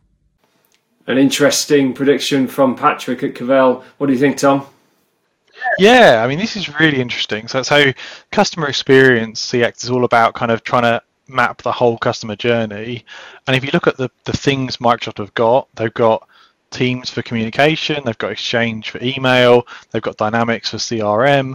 An 1.06 1.18
interesting 1.18 1.92
prediction 1.92 2.46
from 2.46 2.74
Patrick 2.74 3.22
at 3.22 3.34
Cavell. 3.34 3.84
What 3.98 4.06
do 4.06 4.12
you 4.12 4.18
think, 4.18 4.38
Tom? 4.38 4.66
Yeah, 5.78 6.22
I 6.24 6.28
mean, 6.28 6.38
this 6.38 6.56
is 6.56 6.78
really 6.78 7.00
interesting. 7.00 7.48
So, 7.48 7.62
so 7.62 7.92
customer 8.30 8.68
experience 8.68 9.50
CX 9.52 9.84
is 9.84 9.90
all 9.90 10.04
about 10.04 10.34
kind 10.34 10.52
of 10.52 10.62
trying 10.62 10.82
to 10.82 11.02
map 11.28 11.62
the 11.62 11.72
whole 11.72 11.98
customer 11.98 12.36
journey. 12.36 13.04
And 13.46 13.56
if 13.56 13.64
you 13.64 13.70
look 13.72 13.86
at 13.86 13.96
the, 13.96 14.10
the 14.24 14.36
things 14.36 14.78
Microsoft 14.78 15.18
have 15.18 15.34
got, 15.34 15.68
they've 15.74 15.92
got 15.94 16.28
Teams 16.70 17.08
for 17.08 17.22
communication, 17.22 18.02
they've 18.04 18.18
got 18.18 18.32
Exchange 18.32 18.90
for 18.90 19.00
email, 19.00 19.66
they've 19.90 20.02
got 20.02 20.16
Dynamics 20.16 20.70
for 20.70 20.78
CRM, 20.78 21.54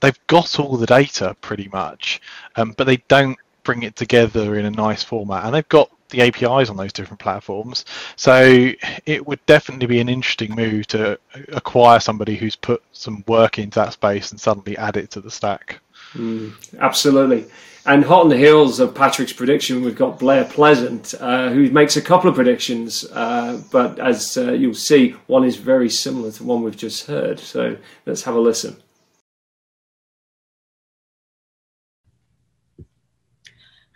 they've 0.00 0.26
got 0.26 0.58
all 0.58 0.78
the 0.78 0.86
data 0.86 1.36
pretty 1.42 1.68
much, 1.70 2.22
um, 2.56 2.72
but 2.76 2.84
they 2.84 2.96
don't 3.08 3.38
bring 3.62 3.82
it 3.82 3.94
together 3.94 4.56
in 4.58 4.64
a 4.64 4.70
nice 4.70 5.02
format. 5.02 5.44
And 5.44 5.54
they've 5.54 5.68
got 5.68 5.90
the 6.10 6.22
APIs 6.22 6.70
on 6.70 6.76
those 6.76 6.92
different 6.92 7.20
platforms. 7.20 7.84
So 8.16 8.70
it 9.06 9.26
would 9.26 9.44
definitely 9.46 9.86
be 9.86 10.00
an 10.00 10.08
interesting 10.08 10.54
move 10.54 10.86
to 10.88 11.18
acquire 11.48 12.00
somebody 12.00 12.36
who's 12.36 12.56
put 12.56 12.82
some 12.92 13.24
work 13.26 13.58
into 13.58 13.78
that 13.80 13.92
space 13.92 14.30
and 14.30 14.40
suddenly 14.40 14.76
add 14.76 14.96
it 14.96 15.10
to 15.12 15.20
the 15.20 15.30
stack. 15.30 15.80
Mm, 16.14 16.52
absolutely. 16.78 17.46
And 17.86 18.02
hot 18.02 18.22
on 18.22 18.28
the 18.30 18.36
heels 18.36 18.80
of 18.80 18.94
Patrick's 18.94 19.34
prediction, 19.34 19.82
we've 19.82 19.96
got 19.96 20.18
Blair 20.18 20.44
Pleasant, 20.44 21.12
uh, 21.20 21.50
who 21.50 21.68
makes 21.70 21.96
a 21.96 22.02
couple 22.02 22.30
of 22.30 22.36
predictions, 22.36 23.04
uh, 23.12 23.60
but 23.70 23.98
as 23.98 24.38
uh, 24.38 24.52
you'll 24.52 24.74
see, 24.74 25.10
one 25.26 25.44
is 25.44 25.56
very 25.56 25.90
similar 25.90 26.32
to 26.32 26.44
one 26.44 26.62
we've 26.62 26.76
just 26.76 27.06
heard. 27.06 27.38
So 27.38 27.76
let's 28.06 28.22
have 28.22 28.36
a 28.36 28.40
listen. 28.40 28.76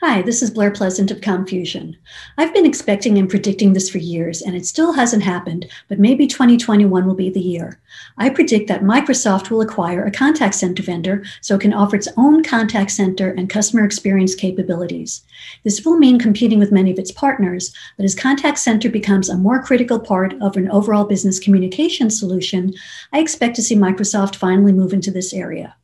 Hi, 0.01 0.23
this 0.23 0.45
is 0.45 0.53
Blair 0.53 0.71
Pleasant 0.71 1.11
of 1.11 1.21
COMMfusion. 1.21 1.97
I've 2.37 2.55
been 2.55 2.65
expecting 2.65 3.19
and 3.19 3.29
predicting 3.29 3.73
this 3.73 3.91
for 3.91 3.99
years, 3.99 4.41
and 4.41 4.55
it 4.55 4.65
still 4.65 4.93
hasn't 4.93 5.25
happened, 5.25 5.67
but 5.89 5.99
maybe 5.99 6.29
2021 6.29 7.05
will 7.05 7.17
be 7.17 7.31
the 7.31 7.41
year. 7.41 7.81
I 8.17 8.31
predict 8.31 8.69
that 8.69 8.85
Microsoft 8.85 9.51
will 9.51 9.61
acquire 9.61 10.05
a 10.05 10.13
contact 10.13 10.55
center 10.55 10.85
vendor 10.85 11.25
so 11.41 11.57
it 11.57 11.63
can 11.63 11.75
offer 11.75 11.97
its 11.97 12.07
own 12.17 12.45
contact 12.45 12.93
center 12.93 13.33
and 13.33 13.51
customer 13.51 13.85
experience 13.85 14.37
capabilities. 14.37 15.25
This 15.65 15.85
will 15.85 15.99
mean 15.99 16.21
competing 16.21 16.61
with 16.61 16.71
many 16.71 16.93
of 16.93 16.99
its 17.01 17.11
partners, 17.11 17.75
but 17.97 18.05
as 18.05 18.15
contact 18.15 18.59
center 18.59 18.89
becomes 18.89 19.29
a 19.29 19.37
more 19.37 19.61
critical 19.61 19.99
part 19.99 20.33
of 20.41 20.57
an 20.57 20.71
overall 20.71 21.07
business 21.07 21.41
communication 21.41 22.09
solution, 22.09 22.73
I 23.13 23.19
expect 23.19 23.57
to 23.57 23.63
see 23.63 23.75
Microsoft 23.75 24.37
finally 24.37 24.73
move 24.73 24.93
into 24.93 25.11
this 25.11 25.35
area. 25.35 25.75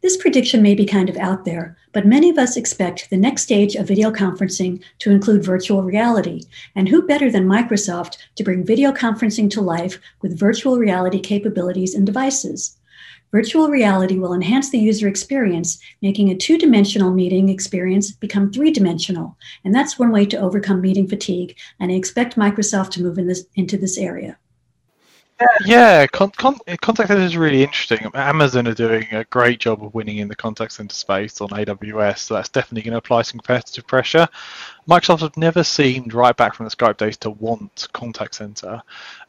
This 0.00 0.16
prediction 0.16 0.62
may 0.62 0.76
be 0.76 0.86
kind 0.86 1.10
of 1.10 1.16
out 1.16 1.44
there, 1.44 1.76
but 1.92 2.06
many 2.06 2.30
of 2.30 2.38
us 2.38 2.56
expect 2.56 3.10
the 3.10 3.16
next 3.16 3.42
stage 3.42 3.74
of 3.74 3.88
video 3.88 4.12
conferencing 4.12 4.80
to 5.00 5.10
include 5.10 5.44
virtual 5.44 5.82
reality. 5.82 6.42
And 6.76 6.88
who 6.88 7.02
better 7.02 7.32
than 7.32 7.48
Microsoft 7.48 8.16
to 8.36 8.44
bring 8.44 8.64
video 8.64 8.92
conferencing 8.92 9.50
to 9.50 9.60
life 9.60 9.98
with 10.22 10.38
virtual 10.38 10.78
reality 10.78 11.18
capabilities 11.18 11.96
and 11.96 12.06
devices? 12.06 12.76
Virtual 13.32 13.68
reality 13.68 14.20
will 14.20 14.32
enhance 14.32 14.70
the 14.70 14.78
user 14.78 15.08
experience, 15.08 15.80
making 16.00 16.30
a 16.30 16.36
two 16.36 16.58
dimensional 16.58 17.10
meeting 17.10 17.48
experience 17.48 18.12
become 18.12 18.52
three 18.52 18.70
dimensional. 18.70 19.36
And 19.64 19.74
that's 19.74 19.98
one 19.98 20.12
way 20.12 20.26
to 20.26 20.38
overcome 20.38 20.80
meeting 20.80 21.08
fatigue. 21.08 21.56
And 21.80 21.90
I 21.90 21.96
expect 21.96 22.36
Microsoft 22.36 22.90
to 22.92 23.02
move 23.02 23.18
in 23.18 23.26
this, 23.26 23.44
into 23.56 23.76
this 23.76 23.98
area. 23.98 24.38
Yeah, 25.64 26.06
con- 26.08 26.30
con- 26.32 26.58
contact 26.80 27.08
center 27.08 27.22
is 27.22 27.36
really 27.36 27.62
interesting. 27.62 28.10
Amazon 28.14 28.66
are 28.66 28.74
doing 28.74 29.06
a 29.12 29.24
great 29.24 29.60
job 29.60 29.84
of 29.84 29.94
winning 29.94 30.18
in 30.18 30.26
the 30.26 30.34
contact 30.34 30.72
center 30.72 30.94
space 30.94 31.40
on 31.40 31.48
AWS, 31.50 32.18
so 32.18 32.34
that's 32.34 32.48
definitely 32.48 32.82
going 32.82 32.92
to 32.92 32.98
apply 32.98 33.22
some 33.22 33.38
competitive 33.38 33.86
pressure. 33.86 34.28
Microsoft 34.88 35.20
have 35.20 35.36
never 35.36 35.62
seemed 35.62 36.12
right 36.12 36.36
back 36.36 36.54
from 36.54 36.64
the 36.66 36.70
Skype 36.74 36.96
days 36.96 37.16
to 37.18 37.30
want 37.30 37.86
contact 37.92 38.34
center. 38.34 38.82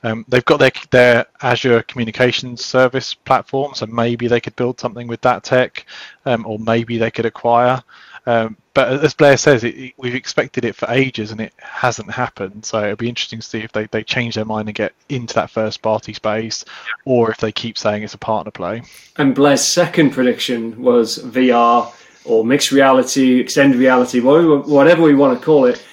Um, 0.04 0.26
they've 0.28 0.46
got 0.46 0.60
their 0.60 0.72
their 0.90 1.26
Azure 1.42 1.84
Communications 1.84 2.66
Service 2.66 3.14
platform, 3.14 3.76
so 3.76 3.86
maybe 3.86 4.28
they 4.28 4.42
could 4.42 4.56
build 4.56 4.80
something 4.80 5.08
with 5.08 5.22
that 5.22 5.44
tech, 5.44 5.86
um, 6.26 6.46
or 6.48 6.58
maybe 6.58 6.98
they 6.98 7.12
could 7.12 7.26
acquire. 7.26 7.84
Um, 8.30 8.58
but 8.76 9.04
as 9.04 9.16
Blair 9.16 9.38
says, 9.38 9.64
it, 9.64 9.76
it, 9.76 9.94
we've 9.98 10.14
expected 10.14 10.64
it 10.64 10.76
for 10.76 10.88
ages 10.92 11.32
and 11.32 11.42
it 11.42 11.52
hasn't 11.58 12.12
happened. 12.12 12.64
So 12.64 12.84
it'll 12.84 12.96
be 12.96 13.10
interesting 13.10 13.40
to 13.40 13.46
see 13.46 13.62
if 13.62 13.72
they, 13.72 13.88
they 13.88 14.04
change 14.04 14.36
their 14.36 14.46
mind 14.46 14.70
and 14.70 14.76
get 14.76 14.94
into 15.10 15.34
that 15.34 15.50
first 15.50 15.82
party 15.82 16.14
space, 16.14 16.64
or 17.06 17.32
if 17.32 17.38
they 17.38 17.52
keep 17.52 17.76
saying 17.76 18.04
it's 18.04 18.14
a 18.14 18.20
partner 18.20 18.52
play. 18.52 18.84
And 19.18 19.34
Blair's 19.34 19.66
second 19.66 20.12
prediction 20.12 20.80
was 20.80 21.18
VR 21.18 21.92
or 22.24 22.46
mixed 22.46 22.72
reality, 22.72 23.40
extended 23.40 23.80
reality, 23.80 24.20
whatever 24.20 25.02
we 25.02 25.16
want 25.16 25.40
to 25.40 25.44
call 25.44 25.66
it. 25.66 25.84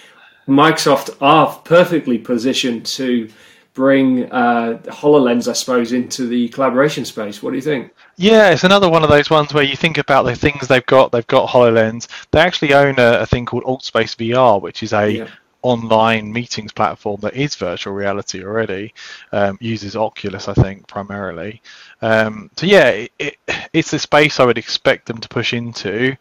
Microsoft 0.46 1.16
are 1.22 1.58
perfectly 1.64 2.18
positioned 2.18 2.84
to 2.84 3.30
bring 3.76 4.32
uh, 4.32 4.80
HoloLens, 4.86 5.48
I 5.48 5.52
suppose, 5.52 5.92
into 5.92 6.26
the 6.26 6.48
collaboration 6.48 7.04
space. 7.04 7.42
What 7.42 7.50
do 7.50 7.56
you 7.56 7.62
think? 7.62 7.92
Yeah, 8.16 8.50
it's 8.50 8.64
another 8.64 8.88
one 8.88 9.04
of 9.04 9.10
those 9.10 9.28
ones 9.28 9.52
where 9.52 9.62
you 9.62 9.76
think 9.76 9.98
about 9.98 10.24
the 10.24 10.34
things 10.34 10.66
they've 10.66 10.84
got. 10.86 11.12
They've 11.12 11.26
got 11.26 11.50
HoloLens. 11.50 12.08
They 12.32 12.40
actually 12.40 12.72
own 12.72 12.98
a, 12.98 13.20
a 13.20 13.26
thing 13.26 13.44
called 13.44 13.64
AltSpace 13.64 14.16
VR, 14.16 14.60
which 14.60 14.82
is 14.82 14.94
a 14.94 15.10
yeah. 15.10 15.28
online 15.60 16.32
meetings 16.32 16.72
platform 16.72 17.20
that 17.20 17.34
is 17.34 17.54
virtual 17.54 17.92
reality 17.92 18.42
already. 18.42 18.94
Um, 19.30 19.58
uses 19.60 19.94
Oculus, 19.94 20.48
I 20.48 20.54
think, 20.54 20.88
primarily. 20.88 21.60
Um, 22.00 22.50
so 22.56 22.64
yeah, 22.64 22.88
it, 22.88 23.12
it, 23.18 23.36
it's 23.74 23.92
a 23.92 23.98
space 23.98 24.40
I 24.40 24.46
would 24.46 24.58
expect 24.58 25.06
them 25.06 25.18
to 25.18 25.28
push 25.28 25.52
into, 25.52 26.16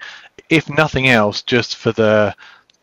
if 0.49 0.69
nothing 0.69 1.07
else, 1.07 1.41
just 1.41 1.77
for 1.77 1.93
the 1.93 2.35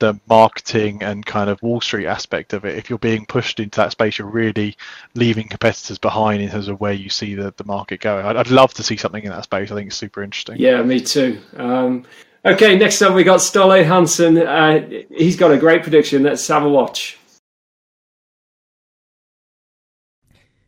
the 0.03 0.19
marketing 0.29 1.01
and 1.01 1.25
kind 1.25 1.49
of 1.49 1.63
Wall 1.63 1.81
Street 1.81 2.09
aspect 2.09 2.53
of 2.53 2.65
it. 2.65 2.77
If 2.77 2.91
you're 2.91 2.99
being 2.99 3.25
pushed 3.25 3.61
into 3.61 3.77
that 3.77 3.93
space, 3.93 4.19
you're 4.19 4.27
really 4.27 4.77
leaving 5.15 5.47
competitors 5.47 5.97
behind 5.97 6.43
in 6.43 6.51
terms 6.51 6.67
of 6.67 6.81
where 6.81 6.93
you 6.93 7.09
see 7.09 7.37
the, 7.37 7.55
the 7.57 7.63
market 7.63 8.01
going. 8.01 8.27
I'd, 8.27 8.37
I'd 8.37 8.51
love 8.51 8.75
to 8.75 8.83
see 8.83 8.97
something 8.97 9.23
in 9.23 9.31
that 9.31 9.45
space. 9.45 9.71
I 9.71 9.77
think 9.77 9.87
it's 9.87 9.97
super 9.97 10.25
interesting. 10.25 10.57
Yeah, 10.59 10.83
me 10.83 11.01
too. 11.01 11.41
Um, 11.57 12.05
okay, 12.45 12.77
next 12.77 13.01
up 13.01 13.15
we 13.15 13.23
got 13.23 13.39
Ståle 13.39 13.85
Hansen. 13.85 14.39
Uh, 14.39 14.89
he's 15.09 15.37
got 15.37 15.53
a 15.53 15.57
great 15.57 15.83
prediction. 15.83 16.25
Let's 16.25 16.49
have 16.49 16.65
a 16.65 16.69
watch. 16.69 17.17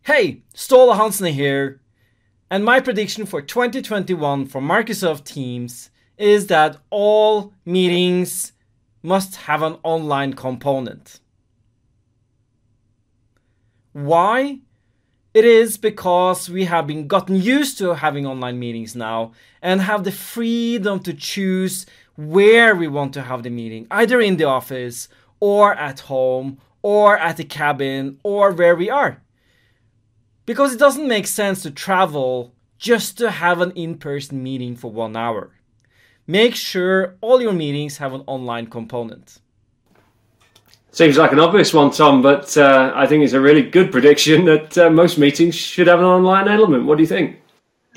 Hey, 0.03 0.43
Ståle 0.55 0.97
Hansen 0.97 1.27
here. 1.27 1.81
And 2.51 2.65
my 2.65 2.79
prediction 2.79 3.27
for 3.27 3.43
2021 3.43 4.47
for 4.47 4.61
Microsoft 4.61 5.25
Teams 5.25 5.91
is 6.17 6.47
that 6.47 6.77
all 6.91 7.53
meetings 7.65 8.53
must 9.05 9.37
have 9.37 9.63
an 9.63 9.77
online 9.83 10.33
component. 10.33 11.21
Why? 13.93 14.61
It 15.35 15.45
is 15.45 15.77
because 15.77 16.49
we 16.49 16.65
have 16.65 16.87
been 16.87 17.07
gotten 17.07 17.37
used 17.37 17.77
to 17.79 17.95
having 17.95 18.27
online 18.27 18.59
meetings 18.59 18.97
now 18.97 19.33
and 19.61 19.83
have 19.83 20.05
the 20.05 20.13
freedom 20.13 21.01
to 21.01 21.13
choose 21.13 21.85
where 22.17 22.75
we 22.75 22.89
want 22.89 23.13
to 23.15 23.23
have 23.23 23.43
the 23.43 23.51
meeting, 23.51 23.87
either 23.91 24.21
in 24.21 24.37
the 24.37 24.45
office 24.45 25.09
or 25.39 25.75
at 25.75 26.01
home 26.01 26.59
or 26.81 27.19
at 27.19 27.37
the 27.37 27.45
cabin 27.45 28.19
or 28.23 28.53
where 28.53 28.75
we 28.75 28.89
are. 28.89 29.23
Because 30.47 30.73
it 30.73 30.79
doesn't 30.79 31.09
make 31.09 31.27
sense 31.27 31.63
to 31.63 31.71
travel 31.71 32.55
just 32.79 33.19
to 33.19 33.31
have 33.31 33.61
an 33.61 33.73
in 33.73 33.99
person 33.99 34.43
meeting 34.43 34.77
for 34.77 34.91
one 34.91 35.17
hour. 35.17 35.53
Make 36.27 36.55
sure 36.55 37.17
all 37.21 37.43
your 37.43 37.53
meetings 37.53 37.99
have 37.99 38.15
an 38.15 38.23
online 38.27 38.67
component. 38.67 39.39
Seems 40.91 41.19
like 41.19 41.33
an 41.33 41.41
obvious 41.41 41.75
one, 41.75 41.91
Tom, 41.91 42.23
but 42.23 42.57
uh, 42.57 42.93
I 42.95 43.07
think 43.07 43.25
it's 43.25 43.33
a 43.33 43.41
really 43.41 43.63
good 43.63 43.91
prediction 43.91 44.45
that 44.45 44.79
uh, 44.79 44.91
most 44.91 45.19
meetings 45.19 45.55
should 45.55 45.89
have 45.89 45.99
an 45.99 46.05
online 46.05 46.49
element. 46.49 46.87
What 46.87 46.97
do 46.97 47.03
you 47.03 47.09
think? 47.09 47.41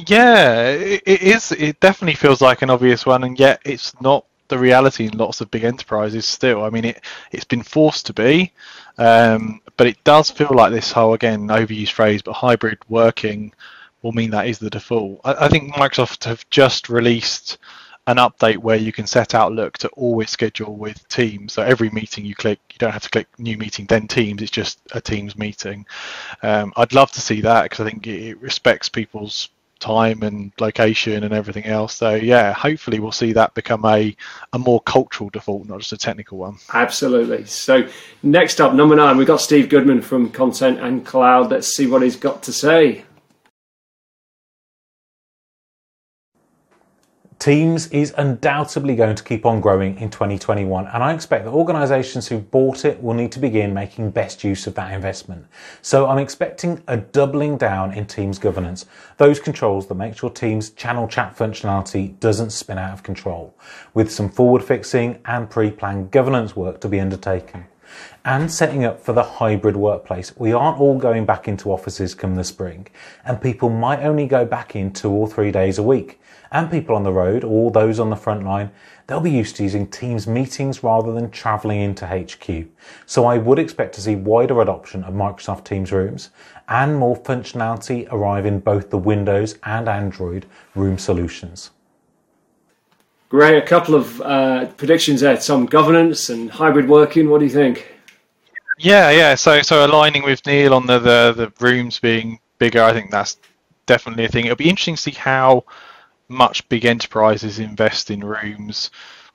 Yeah, 0.08 0.70
it 0.70 1.04
is. 1.06 1.52
It 1.52 1.80
definitely 1.80 2.16
feels 2.16 2.42
like 2.42 2.64
an 2.64 2.70
obvious 2.70 3.06
one, 3.06 3.24
and 3.24 3.40
yet 3.40 3.62
it's 3.66 4.00
not 4.02 4.26
the 4.48 4.58
reality 4.58 5.06
in 5.06 5.18
lots 5.18 5.42
of 5.42 5.52
big 5.52 5.64
enterprises 5.64 6.26
still. 6.26 6.64
I 6.64 6.70
mean, 6.70 6.86
it, 6.86 7.02
it's 7.32 7.46
been 7.46 7.64
forced 7.64 8.06
to 8.08 8.14
be, 8.14 8.52
um, 8.98 9.62
but 9.78 9.88
it 9.88 10.04
does 10.04 10.30
feel 10.30 10.52
like 10.52 10.72
this 10.72 10.92
whole, 10.92 11.14
again, 11.14 11.48
overused 11.48 11.92
phrase, 11.92 12.22
but 12.22 12.34
hybrid 12.34 12.80
working 12.90 13.54
will 14.02 14.12
mean 14.12 14.32
that 14.32 14.48
is 14.48 14.60
the 14.60 14.70
default. 14.70 15.22
I, 15.24 15.46
I 15.46 15.50
think 15.50 15.74
Microsoft 15.74 16.24
have 16.26 16.50
just 16.50 16.90
released 16.90 17.58
an 18.08 18.18
update 18.18 18.58
where 18.58 18.78
you 18.78 18.92
can 18.92 19.06
set 19.06 19.36
Outlook 19.36 19.78
to 19.80 19.90
always 19.90 20.30
schedule 20.30 20.76
with 20.76 21.08
Teams. 21.10 21.54
So 21.54 21.62
every 21.62 21.90
meeting 21.90 22.26
you 22.26 22.36
click, 22.36 22.60
you 22.72 22.80
don't 22.80 22.92
have 22.94 23.04
to 23.04 23.10
click 23.10 23.28
new 23.38 23.58
meeting 23.58 23.86
then 23.86 24.08
Teams. 24.08 24.42
It's 24.42 24.50
just 24.52 24.80
a 24.94 25.02
Teams 25.02 25.38
meeting. 25.38 25.86
Um, 26.42 26.74
I'd 26.78 26.94
love 26.94 27.12
to 27.12 27.22
see 27.22 27.42
that 27.42 27.64
because 27.64 27.86
I 27.86 27.90
think 27.90 28.08
it 28.08 28.40
respects 28.42 28.90
people's 28.90 29.50
time 29.80 30.24
and 30.24 30.52
location 30.60 31.24
and 31.24 31.34
everything 31.34 31.66
else. 31.66 31.96
So 31.96 32.16
yeah, 32.16 32.54
hopefully 32.54 33.00
we'll 33.00 33.12
see 33.12 33.34
that 33.34 33.54
become 33.54 33.86
a 33.86 34.16
a 34.54 34.60
more 34.60 34.82
cultural 34.82 35.30
default, 35.30 35.68
not 35.68 35.80
just 35.80 35.94
a 35.94 35.98
technical 35.98 36.38
one. 36.38 36.58
Absolutely. 36.74 37.46
So 37.46 37.88
next 38.24 38.60
up, 38.62 38.74
number 38.74 38.96
nine, 38.96 39.18
we've 39.18 39.28
got 39.28 39.42
Steve 39.42 39.70
Goodman 39.70 40.02
from 40.02 40.32
Content 40.32 40.80
and 40.80 41.06
Cloud. 41.06 41.52
Let's 41.52 41.76
see 41.76 41.88
what 41.88 42.02
he's 42.02 42.16
got 42.16 42.44
to 42.44 42.54
say. 42.54 43.04
Teams 47.48 47.88
is 47.92 48.14
undoubtedly 48.18 48.94
going 48.94 49.16
to 49.16 49.24
keep 49.24 49.46
on 49.46 49.62
growing 49.62 49.98
in 50.00 50.10
2021, 50.10 50.86
and 50.86 51.02
I 51.02 51.14
expect 51.14 51.46
that 51.46 51.52
organisations 51.52 52.28
who 52.28 52.40
bought 52.40 52.84
it 52.84 53.02
will 53.02 53.14
need 53.14 53.32
to 53.32 53.40
begin 53.40 53.74
making 53.74 54.12
best 54.12 54.44
use 54.44 54.68
of 54.68 54.76
that 54.76 54.92
investment. 54.92 55.46
So 55.82 56.08
I'm 56.08 56.18
expecting 56.18 56.84
a 56.90 56.98
doubling 56.98 57.56
down 57.56 57.94
in 57.94 58.06
Teams 58.06 58.38
governance, 58.38 58.86
those 59.16 59.40
controls 59.40 59.88
that 59.88 59.96
make 59.96 60.18
sure 60.18 60.30
Teams 60.30 60.72
channel 60.72 61.08
chat 61.08 61.38
functionality 61.38 62.20
doesn't 62.20 62.50
spin 62.50 62.78
out 62.78 62.92
of 62.92 63.04
control, 63.04 63.56
with 63.94 64.12
some 64.12 64.28
forward 64.28 64.62
fixing 64.62 65.22
and 65.24 65.50
pre 65.50 65.72
planned 65.72 66.12
governance 66.12 66.54
work 66.54 66.82
to 66.82 66.90
be 66.90 67.00
undertaken 67.00 67.64
and 68.26 68.52
setting 68.52 68.84
up 68.84 69.02
for 69.02 69.14
the 69.14 69.24
hybrid 69.24 69.78
workplace. 69.78 70.36
We 70.36 70.52
aren't 70.52 70.82
all 70.82 71.00
going 71.00 71.26
back 71.26 71.48
into 71.48 71.72
offices 71.72 72.14
come 72.14 72.36
the 72.36 72.44
spring, 72.44 72.88
and 73.24 73.42
people 73.42 73.70
might 73.70 74.04
only 74.04 74.28
go 74.28 74.44
back 74.44 74.76
in 74.76 74.92
two 74.92 75.12
or 75.12 75.30
three 75.30 75.50
days 75.50 75.78
a 75.78 75.84
week 75.84 76.20
and 76.52 76.72
people 76.72 76.96
on 76.96 77.04
the 77.04 77.12
road, 77.12 77.44
or 77.44 77.72
those 77.72 78.00
on 78.00 78.10
the 78.10 78.16
front 78.16 78.44
line, 78.44 78.72
they'll 79.08 79.20
be 79.20 79.32
used 79.32 79.56
to 79.58 79.64
using 79.64 79.88
Teams 79.88 80.28
meetings 80.28 80.84
rather 80.84 81.14
than 81.14 81.30
traveling 81.32 81.82
into 81.82 82.08
HQ. 82.08 82.68
So 83.06 83.26
I 83.26 83.38
would 83.38 83.60
expect 83.60 83.96
to 83.96 84.02
see 84.02 84.16
wider 84.16 84.62
adoption 84.62 85.04
of 85.04 85.14
Microsoft 85.14 85.66
Teams 85.66 85.92
rooms 85.92 86.30
and 86.68 86.98
more 86.98 87.16
functionality 87.16 88.08
arrive 88.12 88.46
in 88.46 88.60
both 88.60 88.90
the 88.90 88.98
Windows 88.98 89.58
and 89.64 89.88
Android 89.88 90.46
room 90.76 90.98
solutions. 90.98 91.72
Great, 93.30 93.58
a 93.58 93.66
couple 93.66 93.96
of 93.96 94.22
uh, 94.22 94.68
predictions 94.78 95.22
there. 95.22 95.40
Some 95.40 95.66
governance 95.66 96.30
and 96.30 96.50
hybrid 96.50 96.88
working. 96.88 97.30
What 97.30 97.40
do 97.40 97.46
you 97.46 97.52
think? 97.52 97.94
Yeah, 98.78 99.10
yeah. 99.10 99.36
So, 99.36 99.62
so 99.62 99.86
aligning 99.86 100.24
with 100.24 100.46
Neil 100.46 100.74
on 100.74 100.86
the, 100.86 101.00
the 101.00 101.34
the 101.36 101.54
rooms 101.60 102.00
being 102.00 102.40
bigger, 102.58 102.82
I 102.82 102.94
think 102.94 103.12
that's 103.12 103.38
definitely 103.86 104.26
a 104.26 104.28
thing. 104.30 104.46
It'll 104.46 104.56
be 104.56 104.70
interesting 104.70 104.96
to 104.96 105.02
see 105.02 105.12
how 105.12 105.66
much 106.30 106.68
big 106.70 106.86
enterprises 106.86 107.60
invest 107.60 108.12
in 108.12 108.24
rooms 108.24 108.92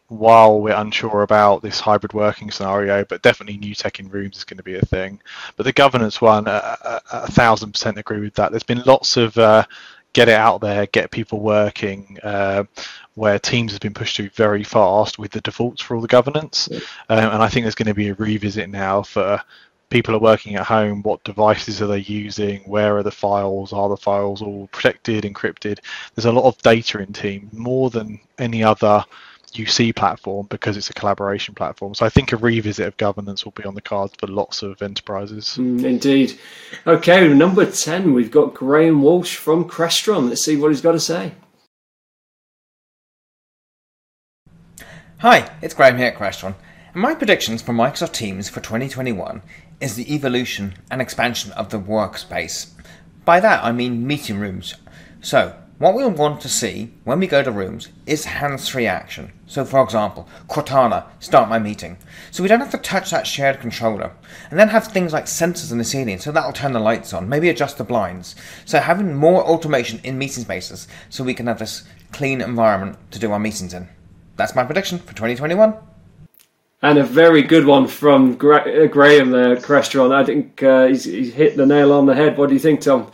while 0.09 0.61
we're 0.61 0.75
unsure 0.75 1.23
about 1.23 1.63
this 1.63 1.81
hybrid 1.81 2.13
working 2.13 2.51
scenario, 2.51 3.05
but 3.05 3.23
definitely 3.23 3.57
new 3.57 3.75
tech 3.75 3.99
in 3.99 4.09
rooms 4.11 4.37
is 4.37 4.45
going 4.45 4.59
to 4.59 4.63
be 4.63 4.77
a 4.77 4.85
thing. 4.85 5.21
But 5.57 5.65
the 5.65 5.73
governance 5.73 6.21
one, 6.21 6.47
uh, 6.47 6.77
a, 6.85 7.01
a 7.13 7.31
thousand 7.31 7.73
percent 7.73 7.99
agree 7.99 8.21
with 8.21 8.35
that. 8.35 8.51
There's 8.51 8.63
been 8.63 8.83
lots 8.85 9.17
of 9.17 9.37
uh, 9.39 9.65
get 10.13 10.29
it 10.29 10.35
out 10.35 10.61
there, 10.61 10.87
get 10.87 11.11
people 11.11 11.41
working, 11.41 12.19
uh, 12.23 12.65
where 13.15 13.39
Teams 13.39 13.73
has 13.73 13.79
been 13.79 13.95
pushed 13.95 14.17
through 14.17 14.31
very 14.31 14.65
fast 14.65 15.19
with 15.19 15.31
the 15.33 15.41
defaults 15.41 15.81
for 15.81 15.95
all 15.95 16.03
the 16.03 16.09
governance. 16.09 16.69
Um, 17.09 17.31
and 17.31 17.43
I 17.43 17.49
think 17.49 17.65
there's 17.65 17.75
going 17.75 17.89
to 17.89 17.95
be 17.95 18.09
a 18.09 18.15
revisit 18.15 18.69
now 18.69 19.03
for 19.03 19.41
people 19.93 20.15
are 20.15 20.21
working 20.21 20.57
at 20.57 20.67
home, 20.67 21.03
what 21.03 21.23
devices 21.23 21.83
are 21.83 21.87
they 21.87 21.99
using, 21.99 22.61
where 22.63 22.97
are 22.97 23.03
the 23.03 23.11
files, 23.11 23.75
are 23.75 23.91
the 23.91 23.97
files 23.97 24.41
all 24.41 24.67
protected, 24.73 25.25
encrypted? 25.25 25.79
There's 26.15 26.25
a 26.25 26.33
lot 26.33 26.49
of 26.49 26.57
data 26.63 26.99
in 26.99 27.13
Team, 27.13 27.50
more 27.52 27.91
than 27.91 28.19
any 28.39 28.65
other 28.65 29.05
UC 29.52 29.95
platform 29.95 30.47
because 30.49 30.78
it's 30.78 30.89
a 30.89 30.95
collaboration 30.95 31.55
platform. 31.55 31.95
So 31.95 32.07
I 32.07 32.09
think 32.09 32.33
a 32.33 32.39
revisit 32.39 32.87
of 32.87 32.97
governance 32.97 33.45
will 33.45 33.52
be 33.52 33.65
on 33.65 33.75
the 33.75 33.83
cards 33.83 34.15
for 34.19 34.26
lots 34.28 34.63
of 34.63 34.81
enterprises. 34.81 35.59
Mm, 35.59 35.85
indeed. 35.85 36.39
Okay, 36.87 37.28
number 37.28 37.71
10, 37.71 38.15
we've 38.15 38.31
got 38.31 38.55
Graham 38.55 39.02
Walsh 39.02 39.37
from 39.37 39.69
Crestron. 39.69 40.31
Let's 40.31 40.43
see 40.43 40.57
what 40.57 40.71
he's 40.71 40.81
got 40.81 40.93
to 40.93 41.00
say. 41.00 41.33
Hi, 45.19 45.50
it's 45.61 45.75
Graham 45.75 45.99
here 45.99 46.07
at 46.07 46.17
Crestron. 46.17 46.55
And 46.95 47.02
my 47.02 47.15
predictions 47.15 47.63
for 47.63 47.73
Microsoft 47.73 48.13
Teams 48.13 48.49
for 48.49 48.61
2021 48.61 49.43
is 49.82 49.97
the 49.97 50.14
evolution 50.14 50.75
and 50.90 51.02
expansion 51.02 51.52
of 51.52 51.71
the 51.71 51.80
workspace. 51.80 52.71
By 53.25 53.40
that 53.40 53.64
I 53.64 53.73
mean 53.73 54.06
meeting 54.06 54.38
rooms. 54.38 54.76
So, 55.21 55.56
what 55.78 55.95
we'll 55.95 56.10
want 56.10 56.40
to 56.42 56.49
see 56.49 56.92
when 57.02 57.18
we 57.18 57.26
go 57.26 57.42
to 57.42 57.50
rooms 57.50 57.88
is 58.06 58.25
hands-free 58.25 58.86
action. 58.86 59.32
So 59.49 59.64
for 59.64 59.82
example, 59.82 60.28
Cortana, 60.49 61.06
start 61.18 61.49
my 61.49 61.58
meeting. 61.58 61.99
So 62.30 62.45
we 62.45 62.49
don't 62.49 62.60
have 62.60 62.71
to 62.71 62.78
touch 62.78 63.10
that 63.10 63.26
shared 63.26 63.58
controller. 63.58 64.12
And 64.49 64.60
then 64.60 64.68
have 64.68 64.86
things 64.86 65.12
like 65.12 65.25
sensors 65.25 65.73
in 65.73 65.78
the 65.78 65.84
ceiling, 65.84 66.21
so 66.21 66.30
that'll 66.30 66.52
turn 66.52 66.73
the 66.73 66.78
lights 66.78 67.12
on, 67.12 67.28
maybe 67.28 67.49
adjust 67.49 67.78
the 67.78 67.84
blinds. 67.84 68.36
So 68.64 68.78
having 68.78 69.16
more 69.16 69.42
automation 69.42 69.99
in 70.04 70.18
meeting 70.18 70.45
spaces 70.45 70.86
so 71.10 71.25
we 71.25 71.34
can 71.34 71.49
have 71.49 71.58
this 71.58 71.82
clean 72.12 72.40
environment 72.40 72.99
to 73.10 73.18
do 73.18 73.32
our 73.32 73.40
meetings 73.40 73.75
in. 73.75 73.88
That's 74.36 74.54
my 74.54 74.62
prediction 74.62 75.00
for 75.00 75.14
2021. 75.14 75.75
And 76.82 76.99
a 76.99 77.04
very 77.04 77.42
good 77.42 77.64
one 77.64 77.86
from 77.86 78.34
Gra- 78.34 78.84
uh, 78.84 78.86
Graham 78.88 79.30
there, 79.30 79.56
Crestron. 79.56 80.12
I 80.12 80.25
think 80.25 80.62
uh, 80.62 80.86
he's, 80.86 81.04
he's 81.04 81.32
hit 81.32 81.56
the 81.56 81.64
nail 81.64 81.92
on 81.92 82.06
the 82.06 82.14
head. 82.14 82.36
What 82.36 82.49
do 82.49 82.54
you 82.54 82.60
think, 82.60 82.80
Tom? 82.80 83.10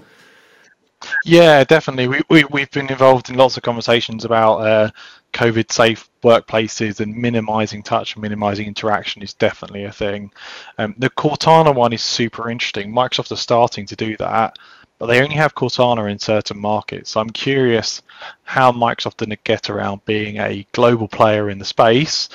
Yeah, 1.24 1.64
definitely. 1.64 2.08
We, 2.08 2.20
we, 2.30 2.44
we've 2.50 2.70
been 2.70 2.90
involved 2.90 3.28
in 3.28 3.36
lots 3.36 3.56
of 3.56 3.62
conversations 3.62 4.24
about 4.24 4.56
uh, 4.58 4.90
COVID 5.32 5.70
safe 5.70 6.08
workplaces 6.22 7.00
and 7.00 7.14
minimizing 7.14 7.82
touch 7.82 8.14
and 8.14 8.22
minimizing 8.22 8.66
interaction 8.66 9.22
is 9.22 9.34
definitely 9.34 9.84
a 9.84 9.92
thing. 9.92 10.32
Um, 10.78 10.94
the 10.98 11.10
Cortana 11.10 11.74
one 11.74 11.92
is 11.92 12.02
super 12.02 12.50
interesting. 12.50 12.92
Microsoft 12.92 13.32
are 13.32 13.36
starting 13.36 13.86
to 13.86 13.96
do 13.96 14.16
that, 14.16 14.58
but 14.98 15.06
they 15.06 15.22
only 15.22 15.36
have 15.36 15.54
Cortana 15.54 16.10
in 16.10 16.18
certain 16.18 16.58
markets. 16.58 17.10
So 17.10 17.20
I'm 17.20 17.30
curious 17.30 18.02
how 18.44 18.72
Microsoft 18.72 19.22
are 19.22 19.26
going 19.26 19.36
to 19.36 19.42
get 19.44 19.70
around 19.70 20.04
being 20.06 20.38
a 20.38 20.66
global 20.72 21.06
player 21.06 21.50
in 21.50 21.58
the 21.58 21.64
space 21.64 22.28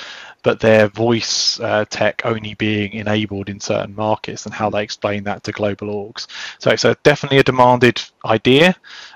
but 0.44 0.60
their 0.60 0.90
voice 0.90 1.60
uh, 1.60 1.86
tech 1.90 2.22
only 2.26 2.54
being 2.56 2.94
enabled 2.94 3.50
in 3.50 3.60
certain 3.60 3.96
markets 3.96 4.46
and 4.46 4.54
how 4.54 4.70
they 4.70 4.84
explain 4.84 5.24
that 5.24 5.44
to 5.44 5.52
global 5.52 5.88
orgs. 5.88 6.28
So 6.60 6.70
it's 6.70 6.86
a, 6.86 6.96
definitely 7.04 7.40
a 7.40 7.44
demanded 7.44 8.02
idea, 8.26 8.76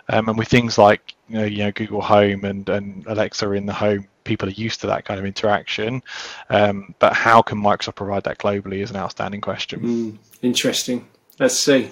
um, 0.10 0.30
and 0.30 0.38
with 0.38 0.48
things 0.48 0.78
like 0.78 1.14
you 1.30 1.38
know, 1.38 1.46
you 1.46 1.58
know 1.60 1.72
Google 1.72 2.02
Home 2.02 2.46
and, 2.46 2.68
and 2.70 3.06
Alexa 3.08 3.52
in 3.52 3.66
the 3.66 3.74
home, 3.74 4.08
people 4.24 4.48
are 4.48 4.52
used 4.52 4.82
to 4.82 4.88
that 4.88 5.06
kind 5.06 5.20
of 5.20 5.26
interaction. 5.26 6.02
Um, 6.50 6.96
but 7.00 7.14
how 7.14 7.42
can 7.42 7.60
Microsoft 7.60 7.96
provide 7.96 8.24
that 8.24 8.38
globally 8.38 8.82
is 8.82 8.90
an 8.90 8.98
outstanding 8.98 9.42
question. 9.42 9.82
Mm, 9.82 10.18
interesting. 10.42 11.08
Let's 11.40 11.58
see. 11.60 11.92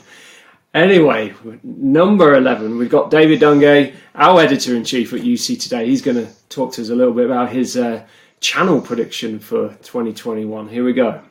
Anyway, 0.74 1.34
number 1.64 2.36
11, 2.36 2.78
we've 2.78 2.90
got 2.90 3.10
David 3.10 3.40
Dungay, 3.40 3.96
our 4.14 4.42
editor 4.42 4.76
in 4.76 4.84
chief 4.84 5.14
at 5.14 5.22
UC 5.22 5.62
Today. 5.62 5.86
He's 5.86 6.02
going 6.02 6.18
to 6.18 6.30
talk 6.50 6.74
to 6.74 6.82
us 6.82 6.90
a 6.90 6.96
little 6.96 7.14
bit 7.14 7.28
about 7.28 7.50
his 7.50 7.78
uh, 7.78 8.06
channel 8.40 8.82
prediction 8.82 9.40
for 9.40 9.70
2021. 9.82 10.70
Here 10.70 10.84
we 10.84 10.94
go. 10.94 11.22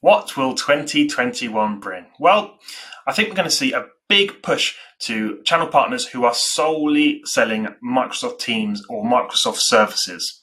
What 0.00 0.36
will 0.36 0.54
2021 0.54 1.80
bring? 1.80 2.06
Well, 2.18 2.58
I 3.06 3.12
think 3.12 3.28
we're 3.28 3.34
going 3.34 3.48
to 3.48 3.54
see 3.54 3.72
a 3.72 3.86
big 4.08 4.42
push 4.42 4.74
to 5.00 5.42
channel 5.44 5.66
partners 5.66 6.06
who 6.06 6.24
are 6.24 6.34
solely 6.34 7.20
selling 7.24 7.68
Microsoft 7.84 8.38
Teams 8.38 8.82
or 8.88 9.04
Microsoft 9.04 9.58
services. 9.58 10.39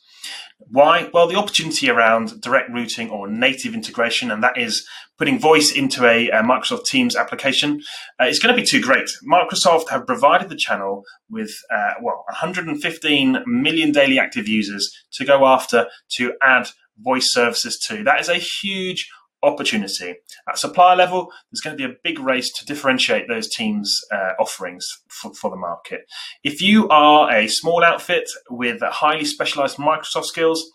Why? 0.59 1.09
Well, 1.13 1.27
the 1.27 1.35
opportunity 1.35 1.89
around 1.89 2.41
direct 2.41 2.71
routing 2.71 3.09
or 3.09 3.27
native 3.27 3.73
integration, 3.73 4.31
and 4.31 4.43
that 4.43 4.57
is 4.57 4.87
putting 5.17 5.39
voice 5.39 5.71
into 5.71 6.05
a, 6.05 6.29
a 6.29 6.41
Microsoft 6.41 6.85
Teams 6.85 7.15
application, 7.15 7.81
uh, 8.19 8.25
is 8.25 8.39
going 8.39 8.53
to 8.55 8.61
be 8.61 8.67
too 8.67 8.81
great. 8.81 9.09
Microsoft 9.25 9.89
have 9.89 10.07
provided 10.07 10.49
the 10.49 10.55
channel 10.55 11.03
with, 11.29 11.51
uh, 11.71 11.93
well, 12.01 12.23
115 12.27 13.43
million 13.45 13.91
daily 13.91 14.19
active 14.19 14.47
users 14.47 14.91
to 15.11 15.25
go 15.25 15.45
after 15.45 15.87
to 16.09 16.33
add 16.41 16.69
voice 16.99 17.31
services 17.31 17.77
to. 17.87 18.03
That 18.03 18.19
is 18.19 18.29
a 18.29 18.35
huge 18.35 19.09
opportunity. 19.43 20.15
At 20.47 20.57
supplier 20.57 20.95
level, 20.95 21.31
there's 21.51 21.61
going 21.61 21.77
to 21.77 21.87
be 21.87 21.91
a 21.91 21.97
big 22.03 22.19
race 22.19 22.51
to 22.53 22.65
differentiate 22.65 23.27
those 23.27 23.49
teams' 23.49 23.95
uh, 24.11 24.33
offerings 24.39 24.85
for, 25.09 25.33
for, 25.33 25.49
the 25.49 25.57
market. 25.57 26.01
If 26.43 26.61
you 26.61 26.87
are 26.89 27.31
a 27.31 27.47
small 27.47 27.83
outfit 27.83 28.29
with 28.49 28.81
highly 28.81 29.25
specialized 29.25 29.77
Microsoft 29.77 30.25
skills, 30.25 30.69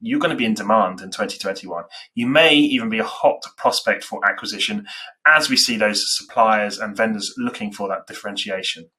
you're 0.00 0.20
going 0.20 0.30
to 0.30 0.36
be 0.36 0.44
in 0.44 0.54
demand 0.54 1.00
in 1.00 1.10
2021. 1.10 1.84
You 2.14 2.26
may 2.26 2.54
even 2.54 2.90
be 2.90 2.98
a 2.98 3.04
hot 3.04 3.42
prospect 3.56 4.04
for 4.04 4.24
acquisition 4.28 4.86
as 5.26 5.48
we 5.48 5.56
see 5.56 5.76
those 5.76 6.04
suppliers 6.16 6.78
and 6.78 6.96
vendors 6.96 7.32
looking 7.38 7.72
for 7.72 7.88
that 7.88 8.06
differentiation. 8.06 8.90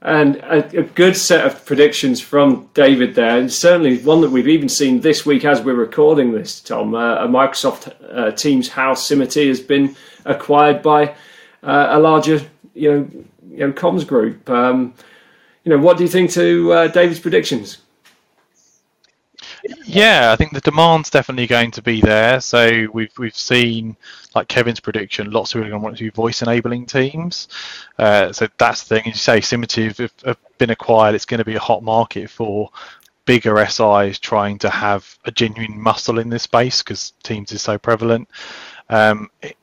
And 0.00 0.36
a, 0.36 0.78
a, 0.78 0.82
good 0.84 1.16
set 1.16 1.44
of 1.44 1.64
predictions 1.66 2.20
from 2.20 2.70
David 2.72 3.16
there, 3.16 3.36
and 3.36 3.52
certainly 3.52 3.98
one 3.98 4.20
that 4.20 4.30
we've 4.30 4.46
even 4.46 4.68
seen 4.68 5.00
this 5.00 5.26
week 5.26 5.44
as 5.44 5.60
we're 5.60 5.74
recording 5.74 6.30
this. 6.30 6.60
Tom, 6.60 6.94
uh, 6.94 7.16
a 7.16 7.26
Microsoft 7.26 7.92
uh, 8.08 8.30
Teams 8.30 8.68
house, 8.68 9.08
Symity, 9.08 9.48
has 9.48 9.58
been 9.58 9.96
acquired 10.24 10.82
by 10.82 11.16
uh, 11.64 11.88
a 11.90 11.98
larger, 11.98 12.40
you 12.74 12.92
know, 12.92 13.10
you 13.50 13.66
know 13.66 13.72
comms 13.72 14.06
group. 14.06 14.48
Um, 14.48 14.94
you 15.64 15.70
know, 15.70 15.78
what 15.78 15.96
do 15.96 16.04
you 16.04 16.08
think 16.08 16.30
to 16.32 16.72
uh, 16.72 16.86
David's 16.86 17.18
predictions? 17.18 17.78
Yeah, 19.84 20.30
I 20.32 20.36
think 20.36 20.52
the 20.52 20.60
demand's 20.60 21.10
definitely 21.10 21.46
going 21.46 21.70
to 21.72 21.82
be 21.82 22.00
there. 22.00 22.40
So 22.40 22.86
we've 22.92 23.16
we've 23.18 23.36
seen 23.36 23.96
like 24.34 24.48
Kevin's 24.48 24.80
prediction, 24.80 25.30
lots 25.30 25.50
of 25.50 25.54
people 25.54 25.66
are 25.66 25.70
going 25.70 25.80
to 25.80 25.84
want 25.84 25.96
to 25.98 26.04
do 26.04 26.10
voice 26.10 26.42
enabling 26.42 26.86
teams. 26.86 27.48
Uh, 27.98 28.32
so 28.32 28.46
that's 28.58 28.84
the 28.84 28.94
thing. 28.96 29.04
As 29.06 29.14
you 29.14 29.14
say, 29.14 29.40
Simitive 29.40 29.98
have, 29.98 30.14
have 30.24 30.38
been 30.58 30.70
acquired. 30.70 31.14
It's 31.14 31.24
going 31.24 31.38
to 31.38 31.44
be 31.44 31.56
a 31.56 31.60
hot 31.60 31.82
market 31.82 32.30
for 32.30 32.70
bigger 33.24 33.64
SIs 33.66 34.18
trying 34.18 34.58
to 34.58 34.70
have 34.70 35.18
a 35.24 35.30
genuine 35.30 35.80
muscle 35.80 36.18
in 36.18 36.28
this 36.28 36.44
space 36.44 36.82
because 36.82 37.12
Teams 37.22 37.52
is 37.52 37.62
so 37.62 37.78
prevalent. 37.78 38.28
Um, 38.88 39.30
it, 39.42 39.56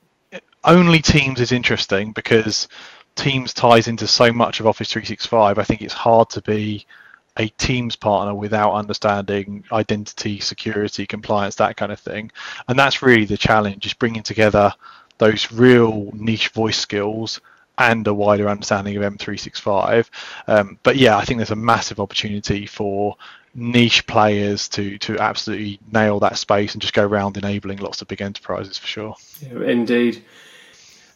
only 0.64 1.00
Teams 1.00 1.40
is 1.40 1.52
interesting 1.52 2.12
because 2.12 2.68
Teams 3.16 3.54
ties 3.54 3.88
into 3.88 4.08
so 4.08 4.32
much 4.32 4.60
of 4.60 4.68
Office 4.68 4.92
365. 4.92 5.58
I 5.58 5.64
think 5.64 5.82
it's 5.82 5.94
hard 5.94 6.30
to 6.32 6.42
be 6.42 6.86
a 7.38 7.48
Teams 7.50 7.96
partner 7.96 8.34
without 8.34 8.74
understanding 8.74 9.64
identity, 9.72 10.40
security, 10.40 11.06
compliance, 11.06 11.56
that 11.56 11.78
kind 11.78 11.92
of 11.92 12.00
thing. 12.00 12.32
And 12.68 12.78
that's 12.78 13.02
really 13.02 13.26
the 13.26 13.38
challenge: 13.38 13.86
is 13.86 13.94
bringing 13.94 14.24
together 14.24 14.74
those 15.18 15.52
real 15.52 16.12
niche 16.14 16.50
voice 16.50 16.78
skills 16.78 17.40
and 17.78 18.08
a 18.08 18.14
wider 18.14 18.48
understanding 18.48 18.96
of 18.96 19.04
M365. 19.04 20.10
Um, 20.48 20.80
but 20.84 20.96
yeah, 20.96 21.18
I 21.18 21.26
think 21.26 21.40
there's 21.40 21.52
a 21.52 21.56
massive 21.56 22.00
opportunity 22.00 22.66
for 22.66 23.16
niche 23.54 24.06
players 24.06 24.68
to 24.68 24.98
to 24.98 25.18
absolutely 25.18 25.80
nail 25.92 26.20
that 26.20 26.38
space 26.38 26.74
and 26.74 26.82
just 26.82 26.94
go 26.94 27.06
around 27.06 27.38
enabling 27.38 27.78
lots 27.80 28.02
of 28.02 28.08
big 28.08 28.22
enterprises 28.22 28.78
for 28.78 28.88
sure. 28.88 29.16
Yeah, 29.42 29.64
indeed. 29.64 30.24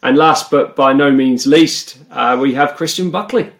And 0.02 0.16
last 0.16 0.50
but 0.50 0.76
by 0.76 0.94
no 0.94 1.10
means 1.10 1.46
least, 1.46 1.98
uh, 2.10 2.38
we 2.40 2.54
have 2.54 2.74
Christian 2.76 3.10
Buckley. 3.10 3.52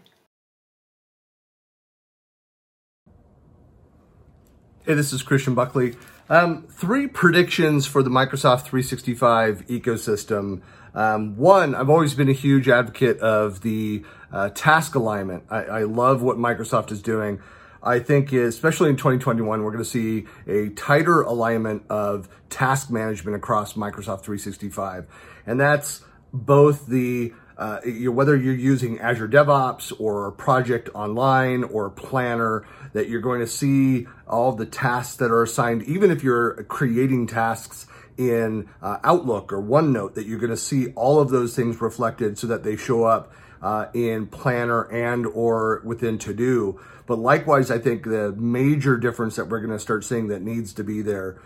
Hey, 4.90 4.96
this 4.96 5.12
is 5.12 5.22
Christian 5.22 5.54
Buckley. 5.54 5.94
Um, 6.28 6.64
three 6.68 7.06
predictions 7.06 7.86
for 7.86 8.02
the 8.02 8.10
Microsoft 8.10 8.62
365 8.62 9.68
ecosystem. 9.68 10.62
Um, 10.96 11.36
one, 11.36 11.76
I've 11.76 11.88
always 11.88 12.14
been 12.14 12.28
a 12.28 12.32
huge 12.32 12.68
advocate 12.68 13.20
of 13.20 13.60
the 13.60 14.02
uh, 14.32 14.48
task 14.48 14.96
alignment. 14.96 15.44
I, 15.48 15.62
I, 15.62 15.82
love 15.84 16.22
what 16.22 16.38
Microsoft 16.38 16.90
is 16.90 17.00
doing. 17.00 17.40
I 17.80 18.00
think, 18.00 18.32
especially 18.32 18.90
in 18.90 18.96
2021, 18.96 19.62
we're 19.62 19.70
going 19.70 19.84
to 19.84 19.88
see 19.88 20.26
a 20.48 20.70
tighter 20.70 21.22
alignment 21.22 21.84
of 21.88 22.28
task 22.48 22.90
management 22.90 23.36
across 23.36 23.74
Microsoft 23.74 24.22
365. 24.22 25.06
And 25.46 25.60
that's 25.60 26.02
both 26.32 26.88
the 26.88 27.32
uh, 27.60 27.78
you 27.84 28.10
whether 28.10 28.34
you're 28.34 28.54
using 28.54 28.98
Azure 29.00 29.28
DevOps 29.28 29.92
or 30.00 30.32
Project 30.32 30.88
Online 30.94 31.62
or 31.62 31.90
Planner, 31.90 32.66
that 32.94 33.10
you're 33.10 33.20
going 33.20 33.40
to 33.40 33.46
see 33.46 34.06
all 34.26 34.52
the 34.52 34.64
tasks 34.64 35.16
that 35.16 35.30
are 35.30 35.42
assigned, 35.42 35.82
even 35.82 36.10
if 36.10 36.24
you're 36.24 36.64
creating 36.64 37.26
tasks 37.26 37.86
in 38.16 38.66
uh, 38.80 38.96
Outlook 39.04 39.52
or 39.52 39.62
OneNote, 39.62 40.14
that 40.14 40.26
you're 40.26 40.38
going 40.38 40.50
to 40.50 40.56
see 40.56 40.88
all 40.92 41.20
of 41.20 41.28
those 41.28 41.54
things 41.54 41.80
reflected 41.82 42.38
so 42.38 42.46
that 42.46 42.64
they 42.64 42.76
show 42.76 43.04
up 43.04 43.30
uh, 43.60 43.86
in 43.92 44.26
Planner 44.26 44.84
and 44.84 45.26
or 45.26 45.82
within 45.84 46.16
To 46.18 46.32
Do. 46.32 46.80
But 47.06 47.18
likewise, 47.18 47.70
I 47.70 47.78
think 47.78 48.04
the 48.04 48.32
major 48.32 48.96
difference 48.96 49.36
that 49.36 49.48
we're 49.48 49.60
going 49.60 49.72
to 49.72 49.78
start 49.78 50.04
seeing 50.04 50.28
that 50.28 50.40
needs 50.40 50.72
to 50.74 50.84
be 50.84 51.02
there 51.02 51.38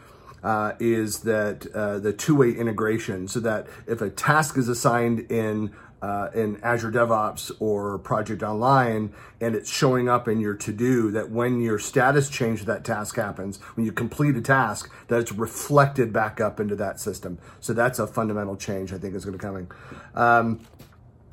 uh, 0.44 0.74
is 0.79 1.20
that 1.20 1.66
uh, 1.74 1.98
the 1.98 2.12
two-way 2.12 2.50
integration 2.53 3.27
so 3.27 3.40
that 3.40 3.66
if 3.88 4.00
a 4.00 4.11
task 4.11 4.59
is 4.59 4.68
assigned 4.68 5.20
in 5.33 5.72
uh, 6.05 6.29
in 6.35 6.62
Azure 6.62 6.93
DevOps 6.93 7.51
or 7.61 7.99
Project 7.99 8.43
Online, 8.43 9.11
and 9.40 9.55
it's 9.55 9.71
showing 9.71 10.07
up 10.07 10.29
in 10.29 10.38
your 10.38 10.53
to-do 10.55 11.11
that 11.12 11.31
when 11.31 11.62
your 11.62 11.79
status 11.79 12.29
change 12.29 12.61
of 12.61 12.67
that 12.67 12.85
task 12.85 13.17
happens, 13.17 13.57
when 13.75 13.87
you 13.87 13.93
complete 13.93 14.37
a 14.37 14.43
task, 14.43 14.93
that 15.09 15.19
it's 15.19 15.33
reflected 15.33 16.12
back 16.12 16.43
up 16.43 16.61
into 16.61 16.77
that 16.77 17.01
system. 17.01 17.38
So 17.61 17.73
that's 17.73 17.99
a 17.99 18.07
fundamental 18.07 18.55
change 18.55 18.93
I 18.93 18.99
think 18.99 19.14
is 19.14 19.25
going 19.25 19.38
to 19.38 19.43
coming. 19.43 19.71
Um, 20.14 20.61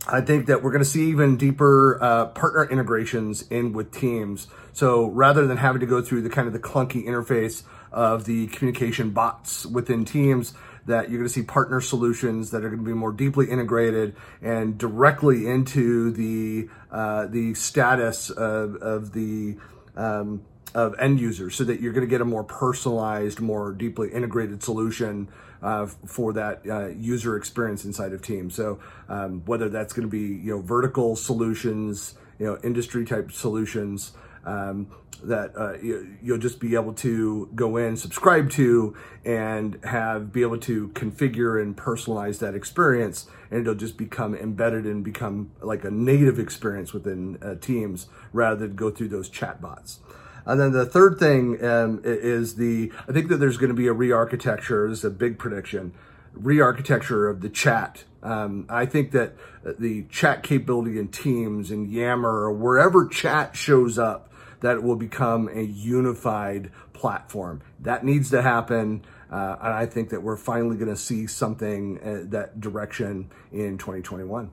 I 0.08 0.22
think 0.22 0.46
that 0.46 0.64
we're 0.64 0.72
going 0.72 0.84
to 0.84 0.90
see 0.90 1.10
even 1.10 1.36
deeper 1.36 2.02
uh, 2.02 2.26
partner 2.28 2.64
integrations 2.64 3.44
in 3.50 3.74
with 3.74 3.92
Teams. 3.92 4.48
So 4.72 5.08
rather 5.10 5.46
than 5.48 5.58
having 5.58 5.82
to 5.82 5.86
go 5.86 6.02
through 6.02 6.22
the 6.22 6.30
kind 6.30 6.48
of 6.48 6.54
the 6.54 6.60
clunky 6.60 7.06
interface 7.06 7.64
of 7.92 8.24
the 8.24 8.48
communication 8.48 9.10
bots 9.10 9.66
within 9.66 10.06
Teams, 10.06 10.54
that 10.86 11.10
you're 11.10 11.20
going 11.20 11.28
to 11.28 11.34
see 11.34 11.44
partner 11.44 11.82
solutions 11.82 12.52
that 12.52 12.63
are 12.63 12.70
going 12.70 12.80
to 12.80 12.86
be 12.86 12.94
more 12.94 13.12
deeply 13.12 13.50
integrated 13.50 14.15
and 14.41 14.78
directly 14.78 15.48
into 15.48 16.12
the 16.12 16.70
uh, 16.91 17.28
the 17.28 17.54
status 17.54 18.30
of, 18.30 18.76
of 18.78 19.13
the 19.13 19.58
um, 19.96 20.44
of 20.74 20.96
end 21.00 21.20
users, 21.20 21.56
so 21.56 21.63
that 21.65 21.82
you're 21.82 21.94
going 21.94 22.06
to 22.06 22.10
get 22.10 22.22
a 22.22 22.26
more 22.26 22.44
personalized, 22.44 23.41
more 23.41 23.74
deeply 23.74 24.10
integrated 24.10 24.63
solution 24.63 25.28
uh, 25.62 25.86
for 25.86 26.34
that 26.34 26.62
uh, 26.70 26.88
user 26.88 27.36
experience 27.36 27.86
inside 27.86 28.13
of 28.13 28.22
Teams. 28.22 28.56
So 28.56 28.80
um, 29.10 29.41
whether 29.46 29.70
that's 29.70 29.94
going 29.94 30.08
to 30.08 30.12
be 30.12 30.44
you 30.44 30.56
know 30.56 30.62
vertical 30.62 31.15
solutions, 31.15 32.15
you 32.39 32.46
know 32.46 32.58
industry 32.63 33.06
type 33.06 33.32
solutions 33.32 34.13
um, 34.45 34.88
that 35.23 35.56
uh, 35.56 35.73
you, 35.82 36.17
will 36.23 36.38
just 36.38 36.60
be 36.60 36.75
able 36.75 36.93
to 36.93 37.49
go 37.54 37.77
in, 37.77 37.95
subscribe 37.95 38.49
to, 38.51 38.95
and 39.23 39.80
have 39.84 40.34
be 40.34 40.41
able 40.41 40.58
to 40.58 40.88
configure 40.89 41.62
and 41.62 41.77
personalize 41.77 42.39
that 42.39 42.56
experience, 42.56 43.27
and 43.49 43.62
it'll 43.62 43.75
just 43.75 43.97
become 43.97 44.36
embedded 44.36 44.86
and 44.86 45.04
become 45.04 45.51
like 45.62 45.84
a 45.84 45.91
native 45.91 46.39
experience 46.39 46.93
within 46.93 47.38
uh, 47.41 47.56
Teams 47.56 48.08
rather 48.34 48.67
than 48.67 48.75
go 48.75 48.89
through 48.89 49.10
those 49.10 49.30
chatbots. 49.30 49.97
And 50.45 50.60
then 50.60 50.71
the 50.71 50.86
third 50.86 51.19
thing 51.19 51.63
um, 51.63 52.01
is 52.04 52.56
the 52.56 52.91
I 53.08 53.12
think 53.12 53.30
that 53.30 53.38
there's 53.38 53.58
going 53.58 53.69
to 53.69 53.75
be 53.75 53.88
a 53.88 53.93
re-architecture. 53.93 54.89
This 54.89 54.99
is 54.99 55.06
a 55.06 55.12
big 55.12 55.38
prediction. 55.38 55.93
Re-architecture 56.34 57.30
of 57.30 57.41
the 57.41 57.49
chat. 57.49 58.06
Um, 58.23 58.65
I 58.69 58.86
think 58.86 59.12
that 59.12 59.34
the 59.63 60.04
chat 60.10 60.41
capability 60.41 60.97
in 60.97 61.10
Teams 61.10 61.69
and 61.69 61.91
Yammer 61.91 62.30
or 62.30 62.54
wherever 62.54 63.08
chat 63.08 63.56
shows 63.56 63.99
up 63.99 64.31
that 64.62 64.78
it 64.78 64.84
will 64.84 64.95
become 64.95 65.50
a 65.54 65.62
unified 65.62 66.71
platform. 66.93 67.62
That 67.80 68.06
needs 68.06 68.30
to 68.32 68.41
happen. 68.41 69.04
Uh, 69.30 69.56
and 69.62 69.74
I 69.74 69.86
think 69.86 70.10
that 70.10 70.21
we're 70.21 70.38
finally 70.38 70.78
going 70.78 70.89
to 70.89 70.97
see 70.97 71.28
something 71.28 72.00
uh, 72.00 72.30
that 72.32 72.60
direction 72.60 73.32
in 73.52 73.78
2021. 73.78 74.52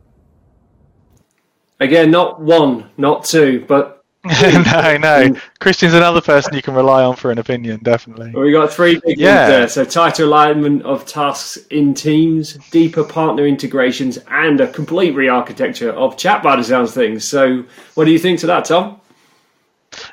Again, 1.81 2.11
not 2.11 2.40
one, 2.40 2.90
not 2.97 3.25
two, 3.25 3.64
but 3.68 3.99
no, 4.42 4.97
no. 4.97 5.37
Christian's 5.61 5.94
another 5.94 6.21
person 6.21 6.53
you 6.55 6.62
can 6.62 6.75
rely 6.75 7.05
on 7.05 7.14
for 7.14 7.31
an 7.31 7.38
opinion, 7.38 7.81
definitely. 7.83 8.33
Well, 8.33 8.42
we 8.42 8.53
got 8.53 8.73
three 8.73 9.01
big 9.05 9.18
yeah. 9.18 9.42
ones 9.42 9.51
there. 9.51 9.68
So 9.68 9.85
tighter 9.85 10.25
alignment 10.25 10.83
of 10.83 11.07
tasks 11.07 11.57
in 11.71 11.94
teams, 11.94 12.55
deeper 12.71 13.05
partner 13.05 13.47
integrations, 13.47 14.18
and 14.29 14.61
a 14.61 14.66
complete 14.66 15.14
re-architecture 15.14 15.92
of 15.92 16.16
chat 16.16 16.42
by 16.42 16.61
sounds 16.62 16.92
things. 16.92 17.25
So, 17.25 17.64
what 17.94 18.07
do 18.07 18.11
you 18.11 18.18
think 18.18 18.40
to 18.40 18.49
that, 18.49 18.64
Tom? 18.64 19.01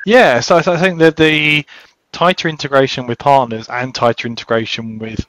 Yeah, 0.05 0.39
so, 0.39 0.57
I 0.57 0.61
think 0.61 0.99
that 0.99 1.17
the 1.17 1.65
tighter 2.11 2.47
integration 2.47 3.07
with 3.07 3.17
partners 3.19 3.67
and 3.69 3.93
tighter 3.93 4.27
integration 4.27 4.99
with 4.99 5.25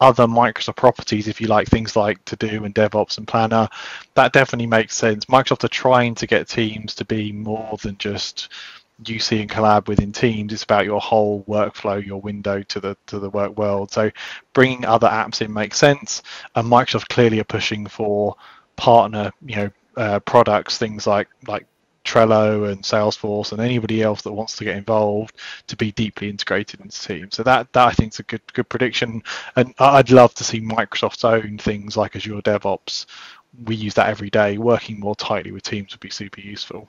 other 0.00 0.26
Microsoft 0.26 0.76
properties, 0.76 1.28
if 1.28 1.40
you 1.40 1.46
like, 1.46 1.68
things 1.68 1.94
like 1.94 2.24
To 2.26 2.36
Do 2.36 2.64
and 2.64 2.74
DevOps 2.74 3.18
and 3.18 3.28
Planner, 3.28 3.68
that 4.14 4.32
definitely 4.32 4.66
makes 4.66 4.96
sense. 4.96 5.26
Microsoft 5.26 5.64
are 5.64 5.68
trying 5.68 6.14
to 6.16 6.26
get 6.26 6.48
Teams 6.48 6.94
to 6.94 7.04
be 7.04 7.32
more 7.32 7.76
than 7.82 7.98
just 7.98 8.48
UC 9.04 9.40
and 9.40 9.50
collab 9.50 9.88
within 9.88 10.12
Teams. 10.12 10.52
It's 10.52 10.62
about 10.62 10.86
your 10.86 11.00
whole 11.00 11.44
workflow, 11.44 12.04
your 12.04 12.20
window 12.20 12.62
to 12.62 12.80
the 12.80 12.96
to 13.06 13.18
the 13.18 13.30
work 13.30 13.56
world. 13.56 13.90
So 13.90 14.10
bringing 14.52 14.84
other 14.84 15.08
apps 15.08 15.42
in 15.42 15.52
makes 15.52 15.78
sense. 15.78 16.22
And 16.54 16.66
Microsoft 16.66 17.08
clearly 17.08 17.40
are 17.40 17.44
pushing 17.44 17.86
for 17.86 18.36
partner, 18.76 19.30
you 19.44 19.56
know, 19.56 19.70
uh, 19.96 20.20
products, 20.20 20.78
things 20.78 21.06
like 21.06 21.28
like 21.46 21.66
Trello 22.10 22.70
and 22.70 22.82
Salesforce 22.82 23.52
and 23.52 23.60
anybody 23.60 24.02
else 24.02 24.22
that 24.22 24.32
wants 24.32 24.56
to 24.56 24.64
get 24.64 24.76
involved 24.76 25.36
to 25.68 25.76
be 25.76 25.92
deeply 25.92 26.28
integrated 26.28 26.80
into 26.80 27.00
Teams. 27.00 27.36
So 27.36 27.42
that, 27.44 27.72
that 27.72 27.86
I 27.86 27.92
think 27.92 28.12
is 28.12 28.18
a 28.18 28.24
good 28.24 28.42
good 28.52 28.68
prediction. 28.68 29.22
And 29.56 29.74
I'd 29.78 30.10
love 30.10 30.34
to 30.34 30.44
see 30.44 30.60
Microsoft's 30.60 31.24
own 31.24 31.58
things 31.58 31.96
like 31.96 32.16
Azure 32.16 32.42
DevOps. 32.42 33.06
We 33.64 33.76
use 33.76 33.94
that 33.94 34.08
every 34.08 34.30
day. 34.30 34.58
Working 34.58 34.98
more 34.98 35.14
tightly 35.14 35.52
with 35.52 35.62
Teams 35.62 35.92
would 35.92 36.00
be 36.00 36.10
super 36.10 36.40
useful. 36.40 36.88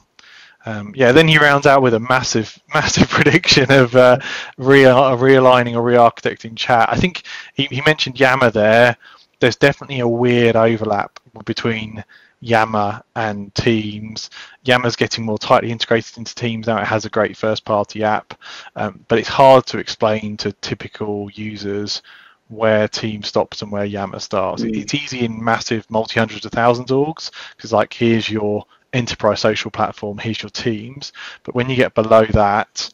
Um, 0.66 0.94
yeah, 0.96 1.12
then 1.12 1.28
he 1.28 1.38
rounds 1.40 1.66
out 1.66 1.82
with 1.82 1.94
a 1.94 2.00
massive, 2.00 2.58
massive 2.74 3.10
prediction 3.10 3.72
of 3.72 3.96
uh, 3.96 4.20
re- 4.58 4.84
realigning 4.84 5.76
or 5.76 5.82
re-architecting 5.82 6.56
chat. 6.56 6.90
I 6.92 6.98
think 6.98 7.24
he, 7.54 7.66
he 7.66 7.82
mentioned 7.82 8.20
Yammer 8.20 8.52
there. 8.52 8.98
There's 9.40 9.56
definitely 9.56 10.00
a 10.00 10.08
weird 10.08 10.56
overlap 10.56 11.20
between 11.46 12.04
Yammer 12.42 13.02
and 13.16 13.54
Teams. 13.56 14.30
Yammer's 14.64 14.96
getting 14.96 15.24
more 15.24 15.38
tightly 15.38 15.72
integrated 15.72 16.18
into 16.18 16.36
Teams 16.36 16.68
now. 16.68 16.82
It 16.82 16.88
has 16.88 17.06
a 17.06 17.10
great 17.10 17.38
first-party 17.38 18.04
app, 18.04 18.34
um, 18.76 19.06
but 19.08 19.20
it's 19.20 19.30
hard 19.30 19.66
to 19.68 19.78
explain 19.78 20.38
to 20.38 20.52
typical 20.54 21.30
users 21.32 22.02
where 22.50 22.88
Teams 22.88 23.28
stops 23.28 23.62
and 23.62 23.72
where 23.72 23.86
Yammer 23.86 24.20
starts. 24.20 24.64
Mm. 24.64 24.76
It's 24.76 24.94
easy 24.94 25.24
in 25.24 25.42
massive 25.42 25.90
multi 25.90 26.20
hundreds 26.20 26.46
of 26.46 26.52
thousands 26.52 26.92
orgs 26.92 27.32
because, 27.56 27.72
like, 27.72 27.94
here's 27.94 28.30
your 28.30 28.66
enterprise 28.92 29.40
social 29.40 29.72
platform. 29.72 30.18
Here's 30.18 30.42
your 30.42 30.50
Teams. 30.50 31.14
But 31.44 31.56
when 31.56 31.70
you 31.70 31.76
get 31.76 31.94
below 31.94 32.26
that, 32.26 32.92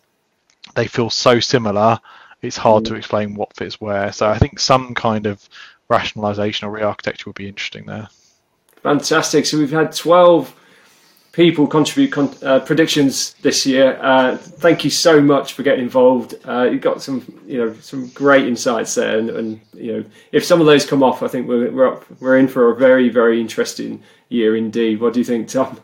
they 0.76 0.88
feel 0.88 1.10
so 1.10 1.40
similar. 1.40 2.00
It's 2.42 2.58
hard 2.58 2.86
to 2.86 2.96
explain 2.96 3.34
what 3.34 3.56
fits 3.56 3.82
where. 3.82 4.12
So 4.12 4.30
I 4.30 4.38
think 4.38 4.60
some 4.60 4.94
kind 4.94 5.26
of 5.26 5.50
rationalization 5.90 6.68
or 6.68 6.72
re-architecture 6.72 7.30
would 7.30 7.36
be 7.36 7.48
interesting 7.48 7.86
there. 7.86 8.10
Fantastic. 8.88 9.46
So 9.46 9.58
we've 9.58 9.70
had 9.70 9.92
12 9.92 10.56
people 11.34 11.68
contribute 11.68 12.10
con- 12.10 12.34
uh, 12.42 12.62
predictions 12.62 13.34
this 13.42 13.66
year. 13.66 14.00
Uh, 14.02 14.38
thank 14.38 14.86
you 14.86 14.90
so 14.90 15.20
much 15.20 15.52
for 15.52 15.64
getting 15.64 15.84
involved. 15.84 16.36
Uh, 16.48 16.70
you 16.72 16.80
got 16.80 17.02
some, 17.02 17.22
you 17.46 17.58
know, 17.58 17.74
some 17.82 18.08
great 18.12 18.48
insights 18.48 18.96
there, 18.96 19.20
and, 19.20 19.30
and, 19.30 19.62
you 19.74 19.92
know, 19.92 20.06
if 20.32 20.46
some 20.46 20.62
of 20.62 20.68
those 20.68 20.86
come 20.86 21.04
off, 21.04 21.22
I 21.22 21.28
think 21.28 21.50
we're 21.50 21.70
we're, 21.70 21.96
up, 21.96 22.06
we're 22.22 22.38
in 22.38 22.48
for 22.48 22.72
a 22.72 22.76
very 22.78 23.10
very 23.10 23.42
interesting 23.42 24.02
year 24.30 24.56
indeed. 24.56 25.02
What 25.02 25.12
do 25.12 25.20
you 25.20 25.26
think, 25.26 25.50
Tom? 25.50 25.82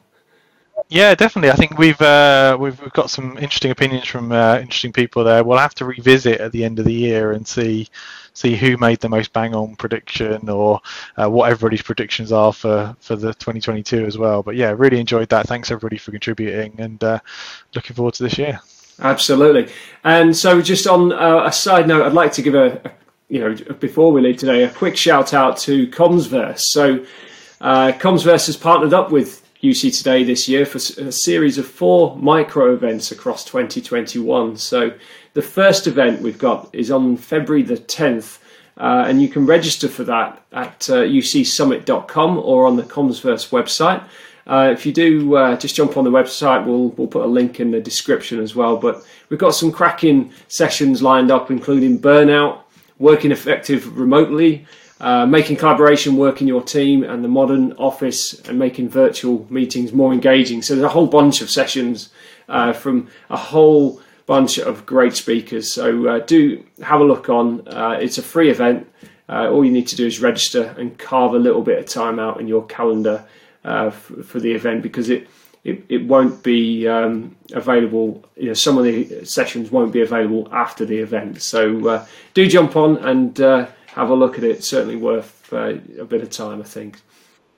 Yeah, 0.90 1.16
definitely. 1.16 1.50
I 1.50 1.56
think 1.56 1.78
we've 1.78 2.00
uh, 2.02 2.58
we've, 2.60 2.80
we've 2.80 2.94
got 2.94 3.10
some 3.10 3.38
interesting 3.38 3.72
opinions 3.72 4.08
from 4.08 4.32
uh, 4.32 4.60
interesting 4.60 4.94
people 4.94 5.24
there. 5.24 5.44
We'll 5.44 5.58
have 5.58 5.74
to 5.76 5.86
revisit 5.86 6.40
at 6.40 6.52
the 6.52 6.64
end 6.64 6.80
of 6.80 6.86
the 6.86 6.94
year 6.94 7.32
and 7.32 7.48
see 7.48 7.90
see 8.34 8.56
who 8.56 8.78
made 8.78 9.00
the 9.00 9.10
most 9.10 9.32
bang 9.32 9.54
on 9.56 9.76
prediction 9.76 10.50
or 10.50 10.82
uh, 11.18 11.30
what 11.30 11.50
everybody's 11.52 11.82
predictions 11.82 12.32
are 12.32 12.54
for 12.54 12.96
for 13.00 13.16
the 13.16 13.34
2022 13.34 14.06
as 14.06 14.18
well. 14.18 14.44
But 14.44 14.56
yeah, 14.56 14.74
really 14.76 15.00
enjoyed 15.00 15.30
that. 15.30 15.48
Thanks 15.48 15.72
everybody 15.72 15.98
for 15.98 16.12
contributing 16.12 16.76
and 16.78 17.04
uh, 17.04 17.20
looking 17.76 17.96
forward 17.96 18.14
to 18.16 18.24
this 18.24 18.38
year. 18.38 18.60
Absolutely. 19.00 19.74
And 20.04 20.36
so, 20.36 20.62
just 20.62 20.86
on 20.86 21.12
uh, 21.12 21.46
a 21.46 21.52
side 21.52 21.88
note, 21.88 22.06
I'd 22.06 22.14
like 22.14 22.34
to 22.34 22.42
give 22.42 22.56
a, 22.56 22.82
a 22.86 22.92
you 23.30 23.40
know 23.40 23.56
before 23.76 24.12
we 24.12 24.22
leave 24.22 24.38
today 24.38 24.64
a 24.64 24.70
quick 24.70 24.98
shout 24.98 25.34
out 25.34 25.58
to 25.60 25.88
Commsverse. 25.88 26.60
So. 26.60 27.06
Uh, 27.62 27.94
Commsverse 27.94 28.48
has 28.48 28.58
partnered 28.58 28.94
up 28.94 29.10
with 29.10 29.43
UC 29.64 29.98
Today 29.98 30.26
this 30.26 30.50
year 30.50 30.66
for 30.66 30.78
a 30.78 31.12
series 31.12 31.58
of 31.58 31.66
four 31.66 32.18
micro 32.18 32.74
events 32.74 33.14
across 33.14 33.46
2021. 33.46 34.58
So 34.58 34.92
the 35.36 35.42
first 35.42 35.88
event 35.88 36.22
we've 36.22 36.38
got 36.38 36.70
is 36.74 36.92
on 36.92 37.16
February 37.16 37.64
the 37.64 37.78
10th, 37.78 38.40
uh, 38.76 39.06
and 39.08 39.22
you 39.22 39.30
can 39.30 39.46
register 39.46 39.88
for 39.88 40.04
that 40.04 40.44
at 40.52 40.90
uh, 40.90 41.04
ucsummit.com 41.04 42.40
or 42.40 42.68
on 42.68 42.76
the 42.76 42.84
Commsverse 42.84 43.52
website. 43.52 44.04
Uh, 44.46 44.70
if 44.74 44.86
you 44.86 44.92
do, 44.92 45.38
uh, 45.38 45.56
just 45.56 45.76
jump 45.76 45.96
on 45.96 46.04
the 46.04 46.12
website. 46.12 46.66
We'll 46.66 46.90
we'll 46.90 47.08
put 47.08 47.24
a 47.24 47.28
link 47.28 47.62
in 47.62 47.72
the 47.72 47.80
description 47.80 48.42
as 48.42 48.54
well. 48.54 48.76
But 48.76 49.06
we've 49.30 49.40
got 49.40 49.52
some 49.52 49.72
cracking 49.72 50.34
sessions 50.50 51.02
lined 51.02 51.32
up, 51.32 51.50
including 51.50 52.00
burnout, 52.00 52.60
working 53.00 53.32
effective 53.32 53.98
remotely, 53.98 54.66
uh, 55.04 55.26
making 55.26 55.58
collaboration 55.58 56.16
work 56.16 56.40
in 56.40 56.48
your 56.48 56.62
team 56.62 57.04
and 57.04 57.26
the 57.26 57.28
modern 57.28 57.74
office 57.74 58.40
and 58.48 58.58
making 58.58 58.88
virtual 58.88 59.46
meetings 59.50 59.92
more 59.92 60.14
engaging. 60.14 60.62
So 60.62 60.76
there's 60.76 60.86
a 60.86 60.90
whole 60.90 61.08
bunch 61.08 61.42
of 61.42 61.50
sessions 61.50 62.10
uh, 62.48 62.72
from 62.72 63.10
a 63.30 63.36
whole 63.36 64.02
bunch 64.28 64.60
of 64.60 64.86
great 64.86 65.14
speakers. 65.14 65.70
So 65.70 66.08
uh, 66.08 66.20
do 66.20 66.64
have 66.82 67.02
a 67.02 67.04
look 67.04 67.28
on. 67.28 67.68
Uh, 67.68 67.98
it's 68.00 68.18
a 68.18 68.24
free 68.24 68.50
event. 68.50 68.90
Uh, 69.28 69.50
all 69.52 69.66
you 69.66 69.74
need 69.74 69.88
to 69.88 69.98
do 69.98 70.08
is 70.08 70.22
register 70.22 70.74
and 70.78 70.98
carve 70.98 71.34
a 71.34 71.40
little 71.40 71.64
bit 71.64 71.80
of 71.80 71.86
time 71.86 72.18
out 72.18 72.40
in 72.40 72.48
your 72.48 72.66
calendar 72.68 73.26
f- 73.66 74.10
for 74.24 74.40
the 74.40 74.54
event 74.54 74.82
because 74.82 75.10
it 75.10 75.28
it, 75.64 75.84
it 75.90 76.06
won't 76.06 76.44
be 76.44 76.88
um, 76.88 77.36
available. 77.54 78.24
You 78.36 78.48
know, 78.48 78.54
some 78.54 78.78
of 78.78 78.84
the 78.84 79.26
sessions 79.26 79.72
won't 79.72 79.94
be 79.94 80.02
available 80.02 80.50
after 80.52 80.86
the 80.86 80.98
event. 80.98 81.42
So 81.42 82.06
do 82.34 82.48
jump 82.48 82.76
on 82.76 82.98
and 82.98 83.38
have 83.38 84.10
a 84.10 84.16
look 84.16 84.38
at 84.38 84.44
it. 84.44 84.64
Certainly 84.64 84.98
worth 84.98 85.52
uh, 85.54 85.78
a 86.00 86.06
bit 86.06 86.22
of 86.22 86.30
time, 86.30 86.60
I 86.60 86.66
think. 86.66 87.00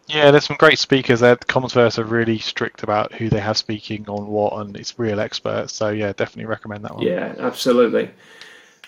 Yeah, 0.07 0.29
there's 0.29 0.45
some 0.45 0.57
great 0.57 0.77
speakers 0.77 1.21
there. 1.21 1.35
Commsverse 1.35 1.97
are 1.97 2.03
really 2.03 2.37
strict 2.37 2.83
about 2.83 3.13
who 3.13 3.29
they 3.29 3.39
have 3.39 3.57
speaking 3.57 4.07
on 4.07 4.27
what, 4.27 4.53
and 4.53 4.77
it's 4.77 4.99
real 4.99 5.19
experts. 5.19 5.73
So 5.73 5.89
yeah, 5.89 6.13
definitely 6.13 6.45
recommend 6.45 6.85
that 6.85 6.95
one. 6.95 7.03
Yeah, 7.03 7.33
absolutely. 7.39 8.11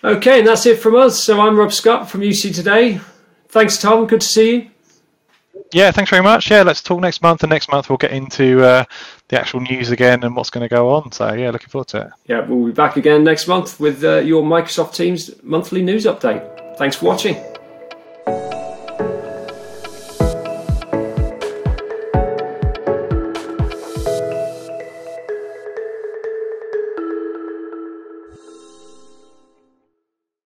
Okay, 0.04 0.40
and 0.40 0.48
that's 0.48 0.68
it 0.68 0.78
from 0.78 0.96
us. 0.96 1.22
So 1.22 1.42
I'm 1.42 1.58
Rob 1.58 1.74
Scott 1.74 2.08
from 2.10 2.22
UC 2.22 2.54
Today. 2.54 3.00
Thanks, 3.48 3.82
Tom. 3.82 4.06
Good 4.06 4.22
to 4.22 4.28
see 4.28 4.56
you. 4.56 4.72
Yeah, 5.74 5.92
thanks 5.92 6.10
very 6.10 6.24
much. 6.24 6.50
Yeah, 6.50 6.64
let's 6.64 6.82
talk 6.82 7.02
next 7.02 7.22
month, 7.22 7.44
and 7.44 7.50
next 7.50 7.70
month 7.70 7.90
we'll 7.90 7.98
get 7.98 8.12
into 8.12 8.64
uh, 8.64 8.86
the 9.28 9.40
actual 9.40 9.60
news 9.60 9.92
again 9.92 10.24
and 10.24 10.36
what's 10.36 10.50
going 10.50 10.68
to 10.68 10.74
go 10.74 10.90
on. 10.90 11.12
So 11.12 11.34
yeah, 11.34 11.52
looking 11.52 11.70
forward 11.70 11.88
to 11.90 12.02
it. 12.02 12.10
Yeah, 12.26 12.46
we'll 12.46 12.66
be 12.66 12.72
back 12.72 12.98
again 12.98 13.24
next 13.24 13.48
month 13.48 13.80
with 13.80 14.04
uh, 14.04 14.20
your 14.20 14.44
Microsoft 14.44 14.96
Teams 14.96 15.32
monthly 15.44 15.82
news 15.82 16.06
update. 16.06 16.78
Thanks 16.78 16.96
for 16.96 17.06
watching. 17.06 17.36